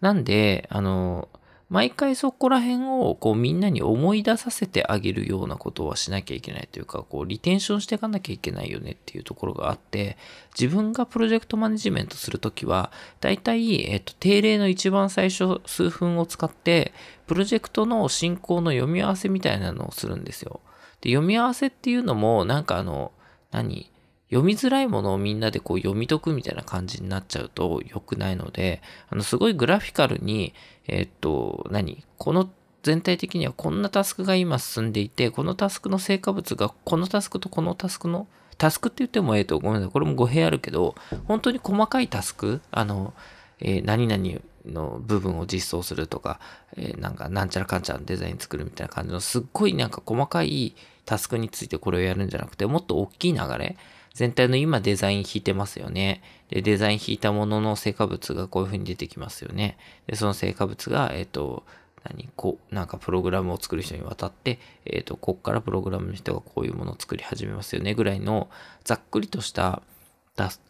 [0.00, 1.28] なんで、あの、
[1.70, 10.16] 毎回そこら辺をこうみんなに思い出させてあげるようなことはしなきゃいけないというか、こうリテンションしていかなきゃいけないよねっていうところがあって、
[10.58, 16.92] 自分がプロジェクトマネジメントするときは、だいたい、えっと、定例の一番最初数分を使って、
[17.28, 20.60] プロジェクトの進行の読み合わせみたいなのをするんですよ。
[21.02, 23.12] で、読み合わせっていうのも、なんかあの、
[23.52, 23.92] 何？
[24.30, 30.54] 読みづらいものをみんなでこう読み解くみたいな感じになっちゃうと良くないので、あの、すごいグラフィカルに、
[30.86, 32.04] えー、っと、何？
[32.16, 32.48] この
[32.82, 40.94] 全体的にはこんなタスクが今進んでいて、このタスクの成果物がこのタスクとこのタスクの、タスクって言ってもええと、ごめんなさい、これも語弊あるけど、
[41.26, 43.12] 本当に細かいタスク、あの、
[43.58, 46.38] えー、何々の部分を実装するとか、
[46.76, 53.76] えー、なんかなんちゃらかんちゃらデザイン作るみたいな感じのすっごいなんか細かいタスクについてこれをやるんじゃなくて、もっと大きい流れ、
[54.14, 56.22] 全体の今デザイン引いてますよね。
[56.48, 59.78] で、デザイン引いたものの成果物がこういう風に出てきますよね。
[60.06, 61.64] で、その成果物が、えっ、ー、と、
[62.04, 68.48] 何こう、なんかプログラムを作る人に渡って、えっ、ー、と、こっからプログラムの人がこういうものを作り始めますよね、ぐらいの
[68.84, 69.82] ざっくりとした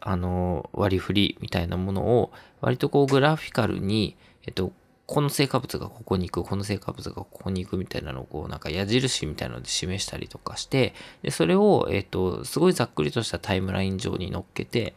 [0.00, 4.72] あの、割り振りみたいなものを、割とこうグラフィカルに、えっと、
[5.11, 14.94] この成果物がここに行く、この成果物がここに行くみたいなのをこうなんか矢印みたいなので示したりとかして、で、それを、えっ、と、すごいざっくりとしたタイムライン上に乗っけて、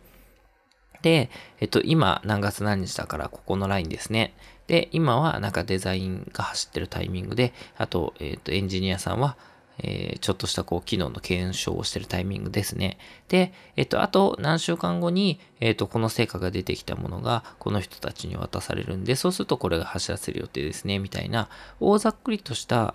[1.01, 4.35] で、えっと、今何月何日だからここのラインですね。
[4.67, 9.35] で、今はなんかデザインが走ってるタイミングで、あと、えっと、エンジニアさんは
[9.79, 12.97] えー、ちょっとしたこう機能の検証をしてるタイミングですね。
[13.27, 22.93] で、えっと、あと何週間後に、えっと、この成果が出てきたものがこの人たちに渡されるんで、そうするとこれが走らせる予定ですね、みたいな、大ざっくりとした、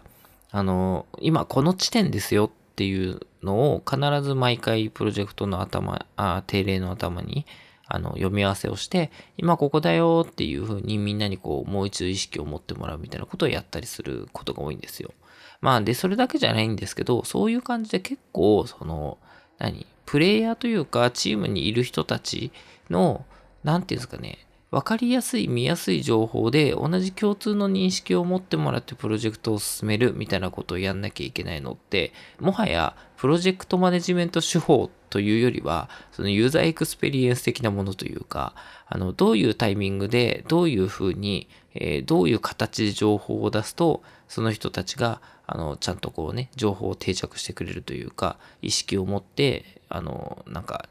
[0.51, 7.45] あの、今この地点ですよっていうのを必ず毎回プロジェクトの頭、あ定例の頭に、
[7.91, 15.13] あの、読み合わせをして、今ここだよっていうふうにみんなにこう、もう一度意識を持ってもらうみたいなことをやったりすることが多いんですよ。
[15.61, 19.19] まあ、で、それだけじゃないんですけど、そういう感じで結構、その、
[19.59, 22.53] 何プレイヤーというか、チームにいる人たち
[22.91, 23.25] の、
[23.65, 38.55] なんていうんですかね、わかりやすい、見やすい情報で、同じ共通の認識を持ってもらってプロジェクトを進めるみたいなことをやんなきゃいけないのって、もはや、プロジェクトマネジメント手法というよりは、そのユーザーエクスペリエンス的なものというか、
[38.87, 50.89] あの、どういうタイミングで、どういうふうに、えー、どういう形で情報を出すと、その人たちが、あの、ちゃんとこうね、情報を定着してくれるというか、意識を持って、あの、なんか、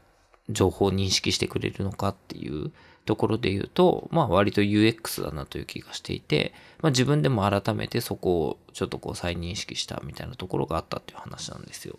[0.48, 2.72] 情報を認識してくれるのかっていう
[3.04, 11.98] ところで言うと、まあ割と UX だなという気がしていて、まあ自分でも改めてそこをちょっとこう再認識したみたいなところがあったっていう話なんですよ。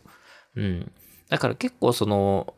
[0.56, 0.92] うん。
[1.30, 2.54] だから結構その、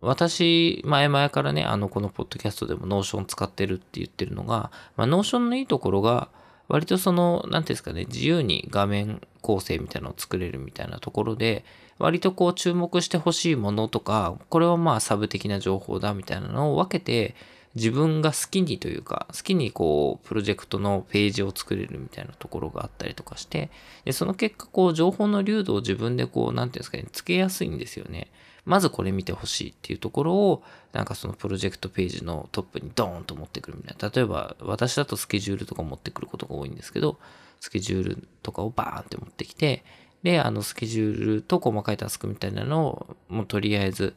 [0.00, 6.28] 私、前々からね、あの、このポッドキャストでも Notion 使ってるって言ってるのが、まあ、 Notion のいいところが、
[6.68, 11.64] 割とその、なんていうんですかね、自由に画面構成みたいなのを作れるみたいなところで、
[11.98, 17.34] 割とこう注目してほしいものとか、これはまあサブ的な情報だみたいなのを分けて、
[17.74, 23.70] 自分が好きにというか、好きにこう、プロジェクトのページを作れるみたいなところがあったりとかして、
[24.04, 28.28] でその結果、こう、情報の流度を自分でこう、なんていうんですかね、つけやすいんですよね。
[28.68, 30.62] まずこれ見てほしいっていうところを、
[30.92, 34.10] なんかそのプロジェクトページのトップにドーンと持ってくるみたいな。
[34.14, 37.18] 例えば、私だとスケジュールとか持ってくることが多いんですけど、
[37.60, 39.84] スケジュールとかをバーンって持ってきて、
[40.22, 44.14] で、あの、スケジュールと細かいタスクみたいなのを、もうとりあえず、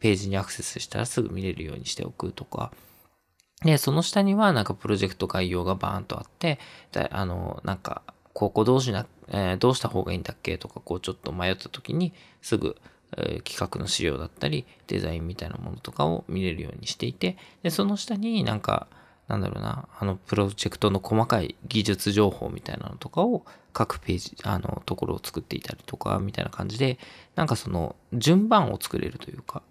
[0.00, 2.72] ページにアクセスしたらすぐ見れるようにしておくとか、
[3.64, 6.58] で、その下にはなんかプロジェクト概要がバーンとあって、
[7.10, 12.76] あの、なんか、ここどうしな、えー、どうした方がいいんだっけとか、こうちょっと迷った時にすぐ、
[13.44, 18.88] 企画の資料だったり、デザインみたいなものとかを見れるようにしていて、で、その下になんか、
[19.28, 26.98] なんだろうな、あの、プロジェクトの細かい技術情報みたいなのとかを各ページ、あの、ところを作っていたりとか、みたいな感じで、
[27.34, 29.62] なんかその、順番を作れるというか、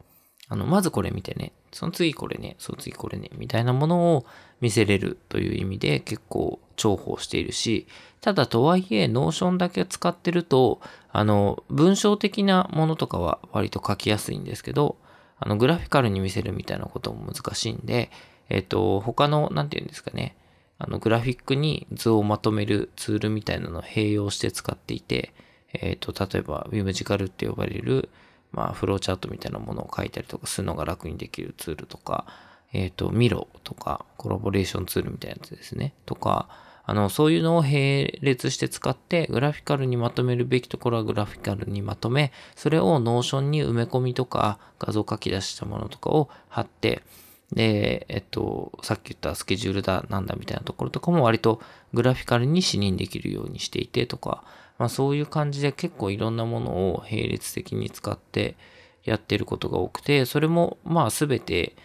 [0.47, 4.25] あの、まずこれ見てね、その次これね、その次これね、みたいなものを
[4.61, 7.87] 見せれるという意味で結構重宝しているし、
[8.21, 10.79] ただとはいえ、 Notion だけ使ってると、
[11.11, 14.95] あの、文章的なものとかは割と書きやすいんですけど、
[15.39, 18.11] あの、グラフィカルに見せるみたいなことも難しいんで、
[18.49, 20.35] えっ、と、他の、なんて言うんですかね、
[20.77, 25.33] あの、グラフィックに図をまとめるツールみたいなのを併用して使っていて、
[25.73, 28.09] えっ、と、例えば、 Whimsical って呼ばれる、
[28.51, 32.27] まあ、フローチャートみたいなものを書いたりとかするのが楽にできるツールとか、
[32.73, 35.93] えっ、ー、と、 Miro とか、コラボレーションツールみたいなやつですね。
[36.05, 36.49] とか、
[36.83, 47.03] あの、そういうのを並列して使って、グラフィカルにまとめるべきところはグラフィカルにまとめ、それを Notion に埋め込みとか、画像書き出したものとかを貼って、
[47.51, 51.61] で、えっと、さっき言ったスケジュールだ、なんだみたいなところとかも割と
[51.93, 54.43] グラフィカルに視認できるようにしていてとか、
[54.77, 58.55] まあそういう感じで結構いろんなものを並列的に使って
[59.03, 61.75] やってることが多くて、それもまあすべて、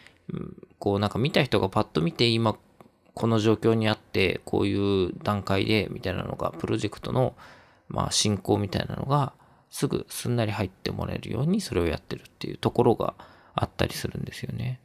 [0.78, 2.56] こうなんか見た人がパッと見て今
[3.14, 7.34] この状況にあってこういう段階でみたいなのがプロジェクトの
[7.88, 9.32] まあ進行みたいなのが
[9.70, 13.14] すぐすんなり入ってもらえるようにそれをやってるっていうところが
[13.54, 14.80] あったりするんですよね。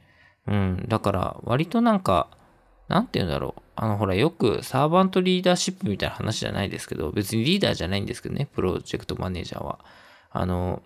[0.47, 0.85] うん。
[0.87, 2.29] だから割となんか
[2.91, 3.61] なんて言うんだろう。
[3.77, 9.79] あの、ほら、よくサーバントリーダーシップみたいな話じゃないですけど、別にリーダーじゃないんですけどね、プロジェクトマネージャーは。
[10.29, 10.83] あの、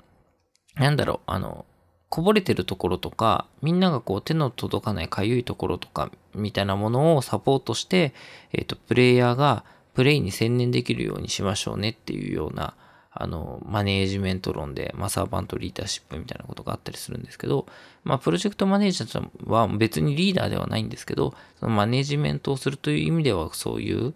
[0.75, 1.65] なんだろう、あの、
[2.09, 8.13] こぼれてるところとか、みんながこう手の届かないかゆいところとか、みたいなものをサポートして、
[8.53, 12.75] えっ、ー、と、プレイヤーがプレイに専念できるようにしましょうねっていうような、
[13.17, 17.65] あの、マネージメント論で、まあ、サーバントリーダーシップみたいなことがあったりするんですけど、
[18.03, 24.13] まあ、プロジェクトマネージャーは別にリーダーではないんですけど、そのマネージメントをするという意味では、そういう、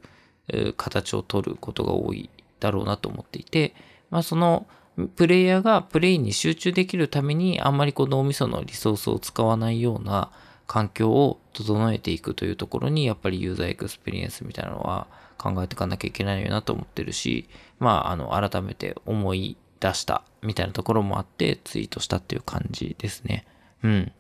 [0.77, 2.29] 形を取ることが多い
[2.59, 3.75] だろうなと思っていて、
[4.09, 4.67] まあ、その、
[5.07, 10.31] プレイヤーがプレイに集中できるために、あんまりこの脳みそのリソースを使わないような
[10.67, 17.47] 環境を整えていくというところに、やっぱりユーザーエクスペリエンスみたいなのは考えていかなきゃいけないよなと思ってるし、
[17.79, 23.45] まあ、あの、改めて思い出したみたいなところもあってツイートしたっていう感じですね。
[23.83, 24.11] うん。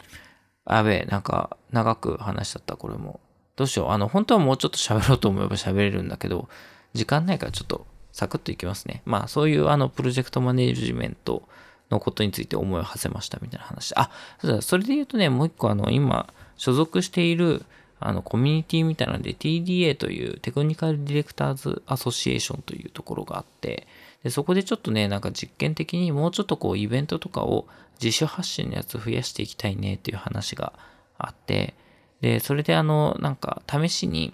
[0.67, 3.19] やべえ、なんか長く話しちゃった、これも。
[3.55, 3.89] どうしよう。
[3.89, 6.47] あの、本当はもうちょっと喋ろうと思えば喋れるんだけど、
[6.93, 9.01] 時間ないからちょっとサクッといきますね。
[9.05, 11.43] まあ、そういうあの、プロジェクトマネジメント
[11.89, 13.93] のことについて思いを馳せましたみたいな話。
[13.95, 17.63] あ、そうだ、それで言うとね、もう一個あの、今、所属している、
[17.99, 23.87] あの、コミュニティみたいなので TDA というテクニカルディレクターズアソシエーションというところがあって、
[24.23, 27.67] でそこでちょっとね、なんか実験的にもうちょっとこうイベントとかを
[28.01, 30.73] 自主発信のやつ増やしていきたいねっていう話が
[31.17, 31.73] あって、
[32.21, 34.33] で、それであの、なんか試しに、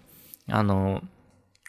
[0.50, 1.02] あの、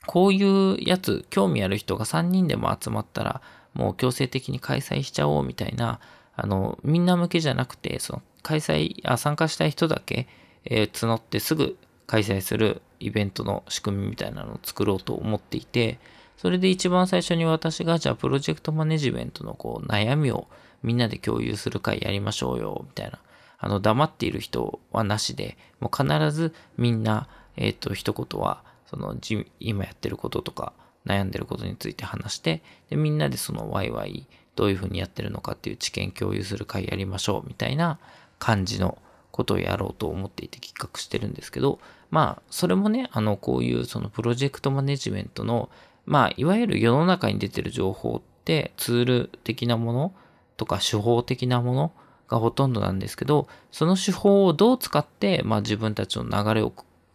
[0.07, 3.43] こういうやつ、興味ある人が3人でも集まったら、
[3.75, 6.01] もう強制的に開催しちゃおうみたいな、
[6.35, 10.29] あの、みんな向けじゃなくて、その、開催、あ参加したい人だけ、
[10.65, 11.77] えー、募ってすぐ
[12.07, 15.99] 開催するイベントの仕組みみたいなのを作ろうと思っていて、
[16.37, 20.47] それで一番最初に私が、じゃあプロジェクトマネジメントのこう悩みを
[20.83, 23.19] みんなで共有する会やりましょうよ、みたいな。
[23.59, 29.17] あの、黙っている人はなしで、もう必ずみんな、えっ、ー、と、一言は、その、
[29.61, 30.73] 今やってることとか、
[31.07, 34.27] 悩んでることについて話して、で、みんなでそのワイワイ、
[34.57, 37.99] どういうふうにやってるのかっていう知見共有する会やりましょう、みたいな
[38.39, 38.99] 感じの
[39.31, 41.79] ことをやろうと思っていて企画してるんですけど、
[42.11, 45.71] まあ、それもね、あの、こういうそのプロジェクトマネジメントの、
[46.07, 50.15] まあ、いわゆる世の中に出てる情報ってツール的なもの
[50.57, 51.93] とか手法的なもの
[52.29, 56.73] がほとんどなんですけど、その手法をどう使って、まあ自分たちの流れを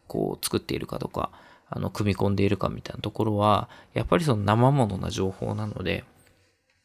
[0.07, 1.31] こう作っているかとか、
[1.71, 6.03] あの、組み込んでいるかみたいなところは、やっぱりその生ものな情報なので、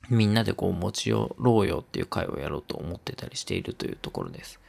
[0.08, 4.60] みんなでこう持ち寄ろうよっていう会をやろうと思ってたりしているというところです。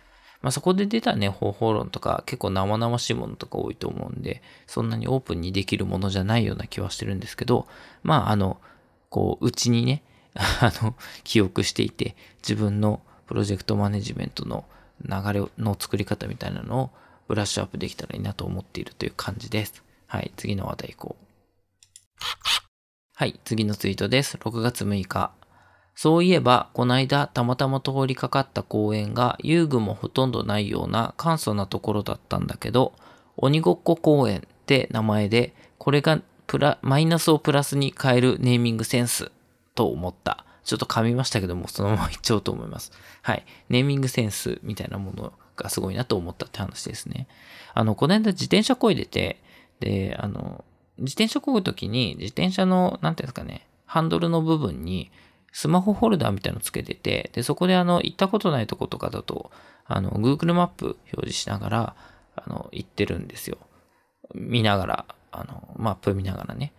[0.41, 7.67] まあ、そこで出たね、方法論とか結構生々しいものとか多いと思うんで、そんなにオープンにできるものじゃないような気はしてるんですけど、
[8.01, 8.59] まあ、あの、
[9.09, 10.03] こう、うちにね、
[10.35, 14.65] あの、記憶していて、自分のプロジェクトマネジメントの
[15.03, 16.89] 流れの作り方みたいなのを
[17.27, 19.86] ブラッシュアップできたらいいなと思っているという感じです。
[20.07, 21.25] はい、次の話題行こう。
[23.15, 24.37] はい、次のツイートです。
[24.37, 25.31] 6月6日。
[25.95, 32.93] そういえば、こないだたまたま通りかかった公園が遊具もほとんどないような簡素なところだったんだけど、
[33.35, 39.31] 鬼ごっこ公園って名前で、これがプラ、マイナスをプラスに変えるネーミングセンス
[39.73, 40.45] と思った。
[40.63, 42.91] ちょっと噛みましたけども、そのまま言っちゃおうと思います。
[43.23, 43.45] はい。
[43.69, 47.27] ネーミングセンスみたいなものがすごいなと思ったって話ですね。
[47.73, 49.41] あの、この間自転車こいでて、
[49.79, 50.63] で、あの、
[50.97, 55.11] 自転車こぐときに自転車の、なんていうんですかね、ハンドルの部分に
[55.51, 59.51] スマホホルダーみたいのつけてて、で、そこであの、行ったことないとことかだと、
[59.85, 61.95] あの、Google マップ表示しながら、
[62.35, 63.57] あの、行ってるんですよ。
[64.33, 66.73] 見ながら、あの、マップ見ながらね、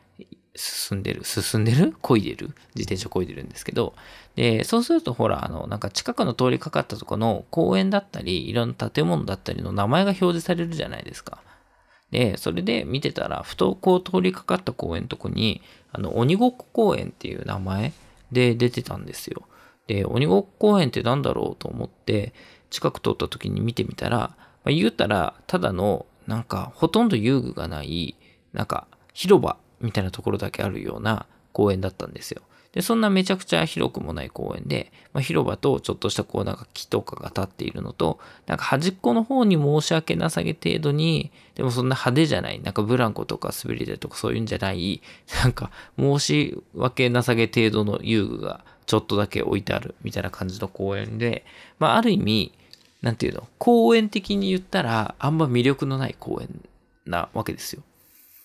[0.55, 1.97] 進んでる、進んでる？
[2.03, 2.49] 漕いでる？
[2.75, 3.95] 自転車漕いでるんですけど、
[4.35, 11.39] で、そうするとほら、あの、なんか近くの通りかかったとこの公園だったり、いろんな建物だったりの名前が表示されるじゃないですか。
[12.11, 15.61] で、それで見てたら、ふとこう通りかかった公園のとこに、
[15.93, 17.93] あの、鬼ごっこ公園っていう名前
[18.33, 19.43] で出てたんですよ。
[19.87, 22.33] で、鬼ごっこ公園って何だろうと思って、
[22.71, 24.37] 近く通った時に見てみたら、ま
[24.67, 28.17] あ、言うたら、ただの、なんか、ほとんど遊具がない、
[28.53, 32.43] なんか、広場みたいなところだけあるような公園だったんですよ。
[32.73, 45.01] で、そんなめちゃくちゃ広くもない公園で、まあ、広場とちょっとしたこうなんか木とかが立っているのと、なんか端っこの方に申し訳なさげ程度に、でもそんな派手じゃない、なんかブランコとか滑り台とかそういうんじゃない、
[45.43, 51.45] なんか申し訳なさげ程度の遊具がちょっとだけ置いてあるみたいな感じの公園で、
[51.79, 52.53] まあある意味、
[53.01, 56.61] なんていうの、公園的に言ったらあんま魅力のない公園
[57.07, 57.83] なわけですよ。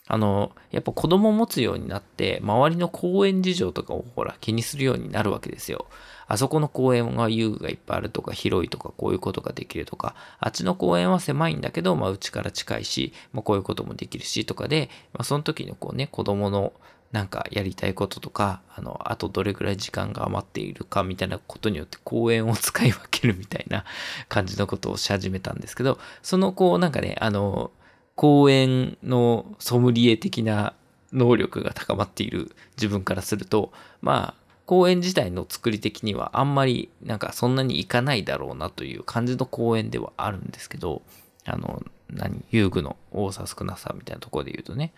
[0.08, 5.88] あの、やっぱ子供を持つようになって、周りの公園事情とかをほら気にするようになるわけですよ。
[6.28, 16.74] あそこの公園は遊具がいっぱいあるとか、広いとか、こういうことができるとか、あっちの公園は狭いんだけど、まあ、うちから近いし、まあ、こういうこともできるし、とかで、まあ、その時のこうね、子供の
[17.14, 23.86] なんかやりたいこととか、あの、あとどれくらい時間が余っているかみたいなことによって公園を使い分けるみたいな
[24.30, 27.72] 感じのことをし始めたんですけど、そのこうなんかね、あの、
[28.16, 30.74] 公園のソムリエ的な
[31.12, 41.02] 能力が高まっている自分からすると、まあ、公園自体の作り的にはあんまりなんかそんなに行かないだろうなという感じの公園ではあるんですけど、
[41.46, 44.94] あの、何、遊具の多さ少なさみたいなところで言うとね。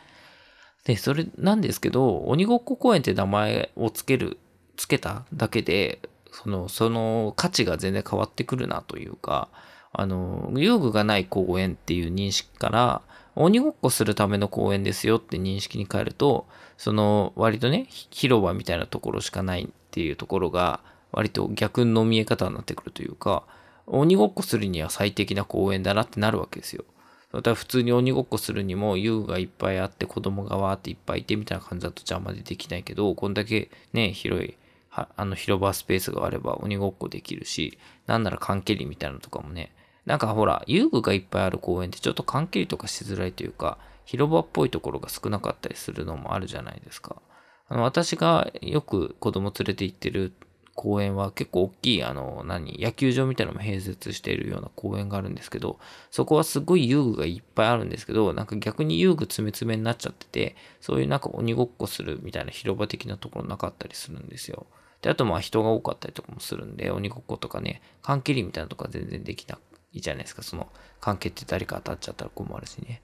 [0.85, 4.37] で、それなんですけど、鬼ごっこ公園って名前をつける、
[4.77, 5.99] つけただけで、
[6.31, 9.49] その、その価値が全然変わってくるなというか、
[9.97, 13.01] あの、遊具がない公園っていう認識から、
[13.35, 20.79] 鬼ごっこするための公園ですよって認識に変えると、その割とね、広場みたいなところしかないっていうところが、
[21.11, 23.43] 割と逆の見え方になってくるというか、
[23.87, 26.83] 鬼ごっこするには最適な公園だなってなるわけですよ。
[27.31, 34.57] だから普通に鬼ごっこするにも遊具がいっぱいあって子供がわーっていっぱいいてみたいな感じだと邪魔でできないけど、こんだけね、広い
[34.89, 37.77] あの広場スペースがあれば鬼ごっこできるし、
[38.07, 39.71] なんなら缶蹴りみたいなのとかもね、
[40.05, 47.21] なんかほら、遊具がいっぱいある公園ってちょっと関係とかしづらいというか、広場っぽいところが少なかったりするのもあるじゃないですか。
[47.67, 50.33] あの私がよく子供連れて行ってる
[50.75, 55.79] 公園は結構大きい、あの、何、野球場みたいなのも併設しているような公園があるんですけど、
[56.11, 64.67] そこはすごい遊具がいっぱいあるんですけど、なんか逆に遊具詰め詰めになっちゃってて、そういうなんか鬼ごっこするみたいな広場的なところなかったりするんですよ。
[65.01, 69.57] で、あとまあ人が多かったりとかもするんで、鬼ごっことかね、缶切りみたいなとか全然できな
[69.95, 70.43] いいじゃないですか。
[70.43, 70.67] その
[70.99, 73.01] 関係って誰か当たっちゃったら困るしね。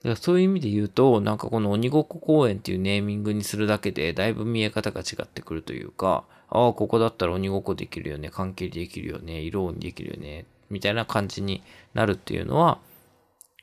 [0.00, 11.62] だからそういう意味で言うと、なんかこの鬼ごっこ公園っていうネーミングにするだけで、だいぶ見え方が違ってくるというか、ああ、ここだったら鬼ごっこできるよね、関係できるよね、色にできるよね、みたいな感じに
[11.94, 12.78] なるっていうのは、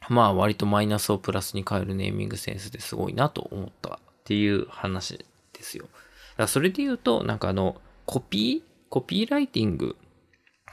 [0.10, 5.24] まあ割とマイナスをプラスに変えるネーミングセンスですごいなと思ったっていう話
[5.54, 5.84] ですよ。
[5.84, 5.96] だか
[6.38, 9.96] らそれで言うと、なんかあの、コピーコピーライティング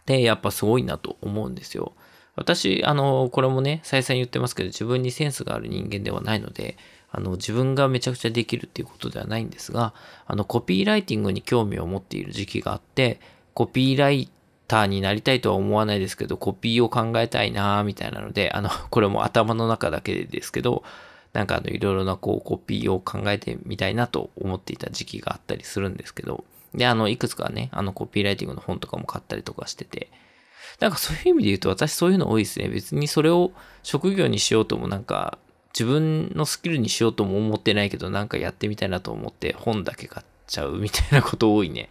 [0.09, 1.93] ってやっぱすごいなと思うんですよ。
[2.35, 6.79] 私、あの、これもね、再三言ってますけど、自分にセンスがある人間ではないので、
[7.11, 9.93] あの、自分がめちゃくちゃできるっていうことではないんですが、
[10.27, 13.21] あの、コピーライティングに興味を持っている時期があって、
[13.55, 14.31] コピーライ
[14.67, 20.85] ターになりたいとは思わないですけど、コピーを考えたいなみたいなので、あの、 これも頭の中だけですけど、
[21.33, 26.45] なんかあの、いろいろなこう、コピーを考えてみたいなと思っていた時期があったりするんですけど、
[26.75, 30.11] で、あの、いくつかね、あの、コピーライティングの本とかも買ったりとかしてて、
[30.81, 32.69] なんかそういう意味で言うと私そういうの多いですね。
[32.69, 33.53] 別にそれを
[33.83, 35.39] 職業にしようともなんか
[35.75, 41.89] 自分のスキルにしようとも思ってないけどなんかやってみたいなと思って本だけ買っちゃうみたいなこと多いね。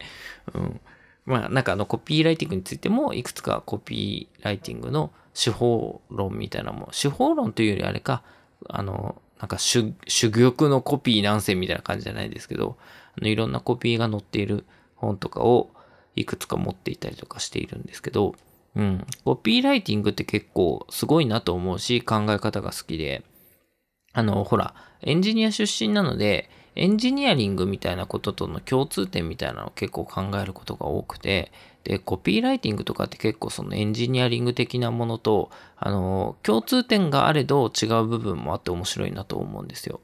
[0.53, 0.79] うん。
[1.25, 8.23] まあなんかあのコピーライティングについてもいくつかコピーライティングの手法論みたいなもん手法論というよりあれか、
[8.69, 12.77] あの、なんか主、主玉のコピー何選みたいな感じじゃないですけど、
[13.21, 14.65] いろんなコピーが載っている
[14.95, 15.69] 本とかを
[16.15, 18.35] いくつか持っていたりとかしているんですけど、
[18.75, 19.05] うん。
[19.25, 23.23] コピーライティングって結構すごいなと思うし、考え方が好きで、
[24.13, 31.51] あの、ほら、エンジニア出身なので、エンジニアリングみたいなこととの共通点みたいなのを結構考えることが多くて、
[31.83, 40.01] で、コピーライティングとかって結構そのエンジニアリング的なものと、あの、共通点があれど違う部分もあって面白いなと思うんですよ。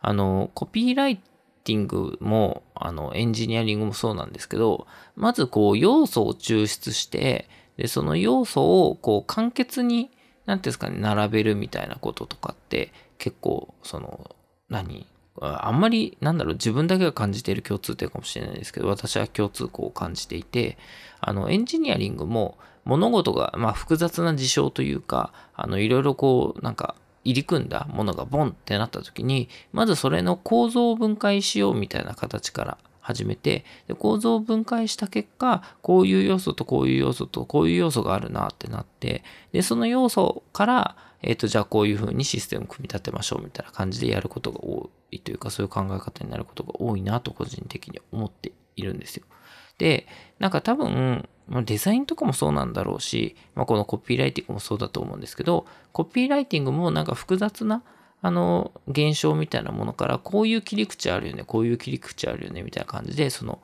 [0.00, 1.20] あの、コピーライ
[1.66, 4.86] ティングも、あの、エンジニアリングもそうなんですけど、
[5.16, 10.10] まずこう要素を抽出して、で、その要素をこう簡潔に、
[10.46, 14.36] なんていうんですかね、並べるみたいなこととかって結構、その、
[14.68, 15.06] 何
[15.40, 20.78] あんまり、なんだろう、自分だけが感じている共通点かもしれないですけど、私は共通項を感じていて、
[21.20, 26.94] あの、エンジニアリングも物事が、まあ、複雑な事象というか、あの、いろいろこう、なんか、
[27.26, 39.22] 入り組んだものがボンってなった時に、まずそれの構造を分解しようみたいな形から始めてで構造を分解した結果こういう要素とこういう要素とこういう要素があるなってなって
[39.52, 49.24] でその要素からえっ、とじゃあこういうふうにシステムを組み立てましょうみたいな感じでやることが多いというかそういう考え方になることが多いなと個人的に思っているんですよ。
[49.78, 50.06] で
[50.38, 51.28] なんか多分
[51.64, 57.82] デザインとかもそうなんだろうし、まあ、このコピーライティングもそうだと思うんですけどコピーライティングもなんか複雑な
[58.22, 63.60] あの、現象みたいなものから、こういう切り口あるよね、こういう切り口あるよね、みたいな感じで、その、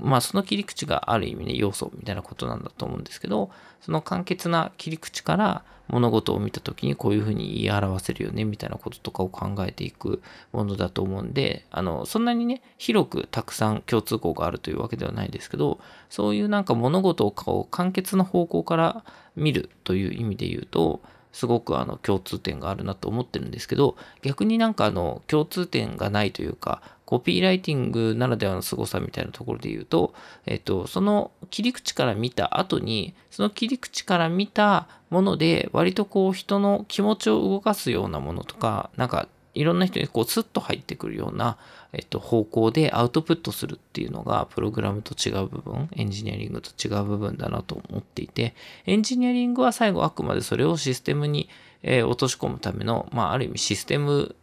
[0.00, 3.50] まあその切り口がある意味ね、要素みたいなことなんだと思うんですけど、
[3.80, 15.78] その簡潔な切り口から物事を見た時にこういうふうに言い表せるよね、みたいなこととかを考えていくものだと思うんで、あの、そんなにね、広くたくさん共通項があるというわけではないですけど、
[16.10, 19.04] そういうなんか物事をこう簡潔な方向から
[19.36, 21.00] 見るという意味で言うと、
[21.32, 30.12] すごくあの共通点があるなと思ってるんですけど、逆になんかあの共通点がないというか、コピーライティングならではの凄さみたいなところで言うと、
[30.44, 41.56] えっと、その切り口から見た後に、その切り口から見たもので、割とこう人の気持ちを動かすようなものとか、なんかいろんな人にこうスッと入ってくるような、
[41.92, 48.54] えっと、方向でアウトプットするっていうのが、プログラムと違う部分、エンジニアリングと違う部分だなと思っていて、
[48.84, 51.48] エンジニアリングは最後あくまでそれをシステムに、
[51.82, 54.34] えー、落とし込むための、まあ、ある意味システム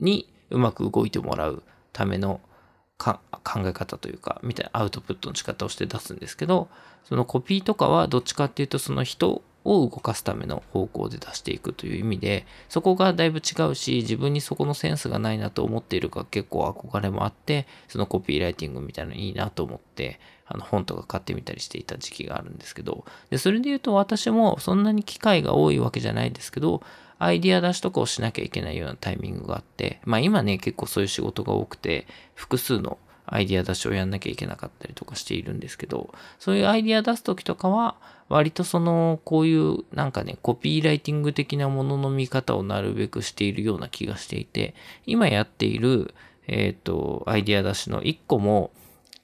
[0.00, 1.62] にうまく動いてもらう
[1.92, 2.40] ための
[2.98, 3.18] 考
[3.64, 6.68] え方というか、みたいなアウトプットの仕方をして出すんですけど、
[7.04, 26.82] そのコピーとかはどっちかっていうと、その人を動かすための方向で出していくという意味で、そこがだいぶ違うし、自分にそこのセンスがないなと思っているか結構憧れもあって、そのコピーライティングみたいなのいいなと思って、あの本とか買ってみたりしていた時期があるんですけど、で、それで言うと私もそんなに機会が多いわけじゃないですけど、
[27.18, 37.96] アイディア出しとかをしなきゃいけないようなタイミングがあって、まあ今ね、結構そういう仕事が多くて、複数のアイディア出しをやんなきゃいけなかったりとかしているんですけど、そういうアイディア出す時とかは、
[38.28, 44.74] 割とその、こういうなんかね、コピーライティング的なものの見方をなるべくしているような気がしていて、
[45.06, 46.14] 今やっている、
[46.46, 48.70] えっ、ー、と、アイディア出しの一個も、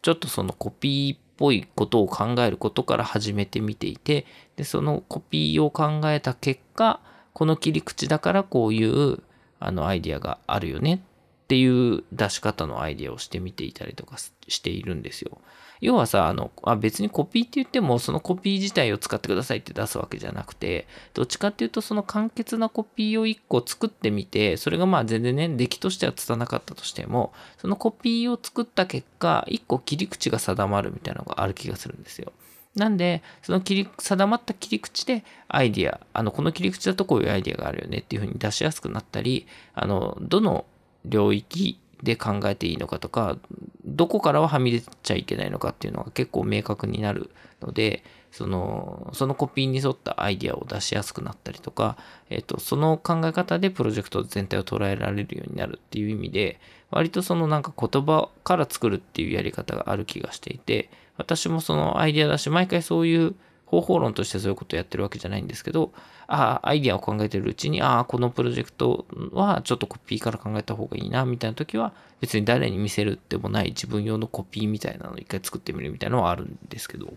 [0.03, 4.27] ちょっとそのコピーっぽいことを考えることから始めてみていて、
[4.57, 7.01] で、そのコピーを考えた結果、
[7.35, 9.19] この切り口だからこういう
[9.61, 11.03] あのアイディアがあるよね
[11.45, 14.17] っていう出し方のアイディアをしてみていたりとか
[14.49, 15.39] しているんですよ。
[15.81, 32.33] 要はさ、あの、あ別にコピーって言っても、そのコピー自体を使ってくださいって出すわけじゃなくて、どっちかっていうと、その簡潔なコピーを1個作ってみて、それがまあ全然ね、出来としては拙なかったとしても、そのコピーを作った結果、1個切り口が定まるみたいなのがある気がするんですよ。
[32.77, 40.65] なんで、その切り、定まった切り口でアイディア、あの、この切り口だとこういうアイディアがあるよねっていうふうに出しやすくなったり、あの、どの
[41.05, 43.39] 領域で考えていいのかとか、
[43.85, 47.31] どこからははみ出ちゃいけないのかっていうのが結構明確になる
[47.63, 48.03] ので、
[48.33, 51.97] その、そのコピーに沿ったアイディアを出しやすくなったりとか、
[52.31, 56.59] えっ、と、その考え方でプロジェクト全体を捉えられるようになるっていう意味で、
[56.91, 63.35] 割とそのなんか言葉から作るっていうやり方がある気がしていて、私もそのアイディアだし、毎回そういう
[63.67, 65.93] 方法論としてそういうことをやってるわけじゃないんですけど、
[66.27, 77.13] ああ、アイディアを考えてるうちに、ああ、このプロジェクトはちょっとコピーから考えた方がいいな、みたいな時は、別に誰に見せるってもない自分用のコピーみたいなのを一回作ってみるみたいなのはあるんですけど、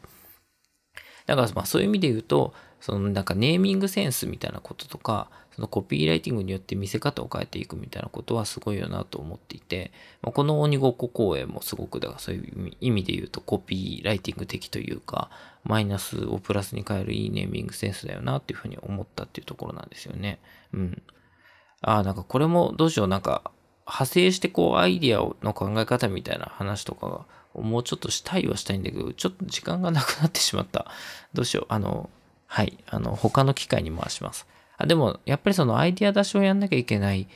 [1.26, 9.92] だからまあそういう意味で言うと、そのなんかネーミングセンスみたいなこととか、そのコピーライティングによって見せ方を変えていくみたいなことはすごいよなと思っていて、
[10.22, 15.32] まあ、この鬼ごっこ公演もすごくだからそういう意味で言うとコピーライティング的というか、
[15.64, 20.38] マイナスをプラスに変えるいいネーミングセンスだよなっていうふうに思ったっていうところなんですよね。
[20.74, 21.02] うん。
[21.82, 23.50] ああ、なんかこれもどうしよう、なんか
[23.88, 30.86] 派生してこうアイディアの考え方みたいな話とかがもうちょっとしたいはしたいんだけど、ちょっと時間がなくなってしまった。
[31.34, 31.66] どうしよう。
[31.70, 32.12] あの、
[32.46, 32.78] はい。
[32.88, 34.48] あの、他の機会に回します。
[34.78, 37.28] あでも、やっぱりそのアイディア出しをやんなきゃいけない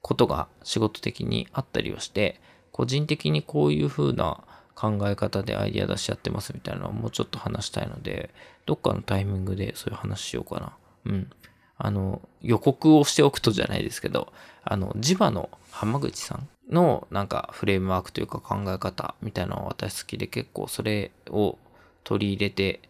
[0.00, 2.40] ことが仕事的にあったりをして、
[2.70, 4.40] 個人的にこういう風な
[4.74, 8.30] 考え方でアイディア出し合ってますみたいなのをもうちょっと話したいので、
[8.66, 10.76] どっかのタイミングでそういう話しようかな。
[11.06, 11.30] うん。
[11.78, 14.32] あの、予告をしておくとじゃないですけど、
[14.64, 21.58] あの、地場の浜口さんのなんかフレームワークというか考え方みたいなのは私好きで結構それを
[22.04, 22.80] 取り入れて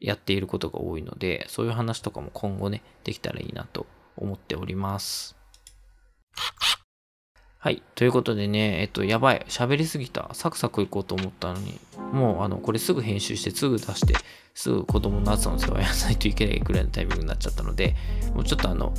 [0.00, 3.86] やっていることが多いので、そういう話とかも今後ね、できたらいいなと
[4.16, 5.36] 思っております。
[7.64, 7.82] はい。
[7.94, 9.46] ということでね、えっと、やばい。
[9.48, 10.28] 喋りすぎた。
[10.34, 11.80] サクサクいこうと思ったのに、
[12.12, 14.14] もう、あの、これすぐ編集して、すぐ出して、
[14.52, 17.96] すぐ子供の朝の世話やらないといけないくらいのタイミングになっちゃったので、
[18.34, 18.92] もうちょっとあの、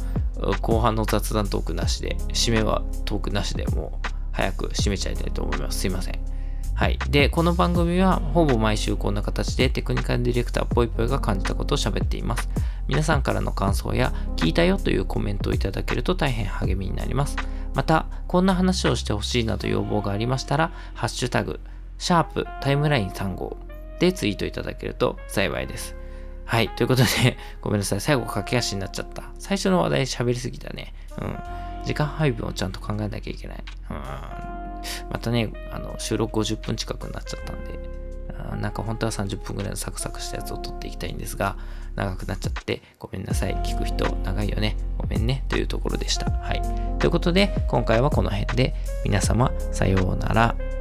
[0.61, 5.81] 後半の雑談トークなしで、締めはトークなしでもう、早く締めちゃいたいと思います。
[5.81, 6.34] すいません。
[6.76, 6.99] はい。
[7.09, 12.49] で、この番組はほぼ毎週こんな形でテクニカルディレクターぽいぽいが感じたことを喋っています。
[12.89, 17.38] 皆さんからの感想や聞いたよというコメントをいただけると大変励みになります。
[17.73, 21.61] また、こんな話をしてほしいなど要望がありましたら、ハッシュタグ、
[21.97, 23.55] シャープタイムライン3号
[23.99, 25.95] でツイートいただけると幸いです。
[26.43, 26.67] はい。
[26.69, 28.01] ということで、 ごめんなさい。
[28.01, 29.23] 最後駆け足になっちゃった。
[29.39, 30.93] 最初の話題喋りすぎたね。
[31.21, 31.38] うん。
[31.86, 33.63] 時間配分をちゃんと考えなきゃいけない。
[33.89, 34.54] うん。
[35.11, 37.95] またね、あの、収録50分近くになっちゃったんで、
[38.61, 41.57] なんか本当は30分ぐらいのサクサクしたやつを撮っていきたいんですが、
[41.95, 43.55] 長くなっちゃってごめんなさい。
[43.63, 44.75] 聞く人長いよね。
[44.97, 45.43] ごめんね。
[45.49, 46.29] というところでした。
[46.29, 46.61] はい。
[46.99, 50.74] ということで、今回はこの辺で皆様、さようなら。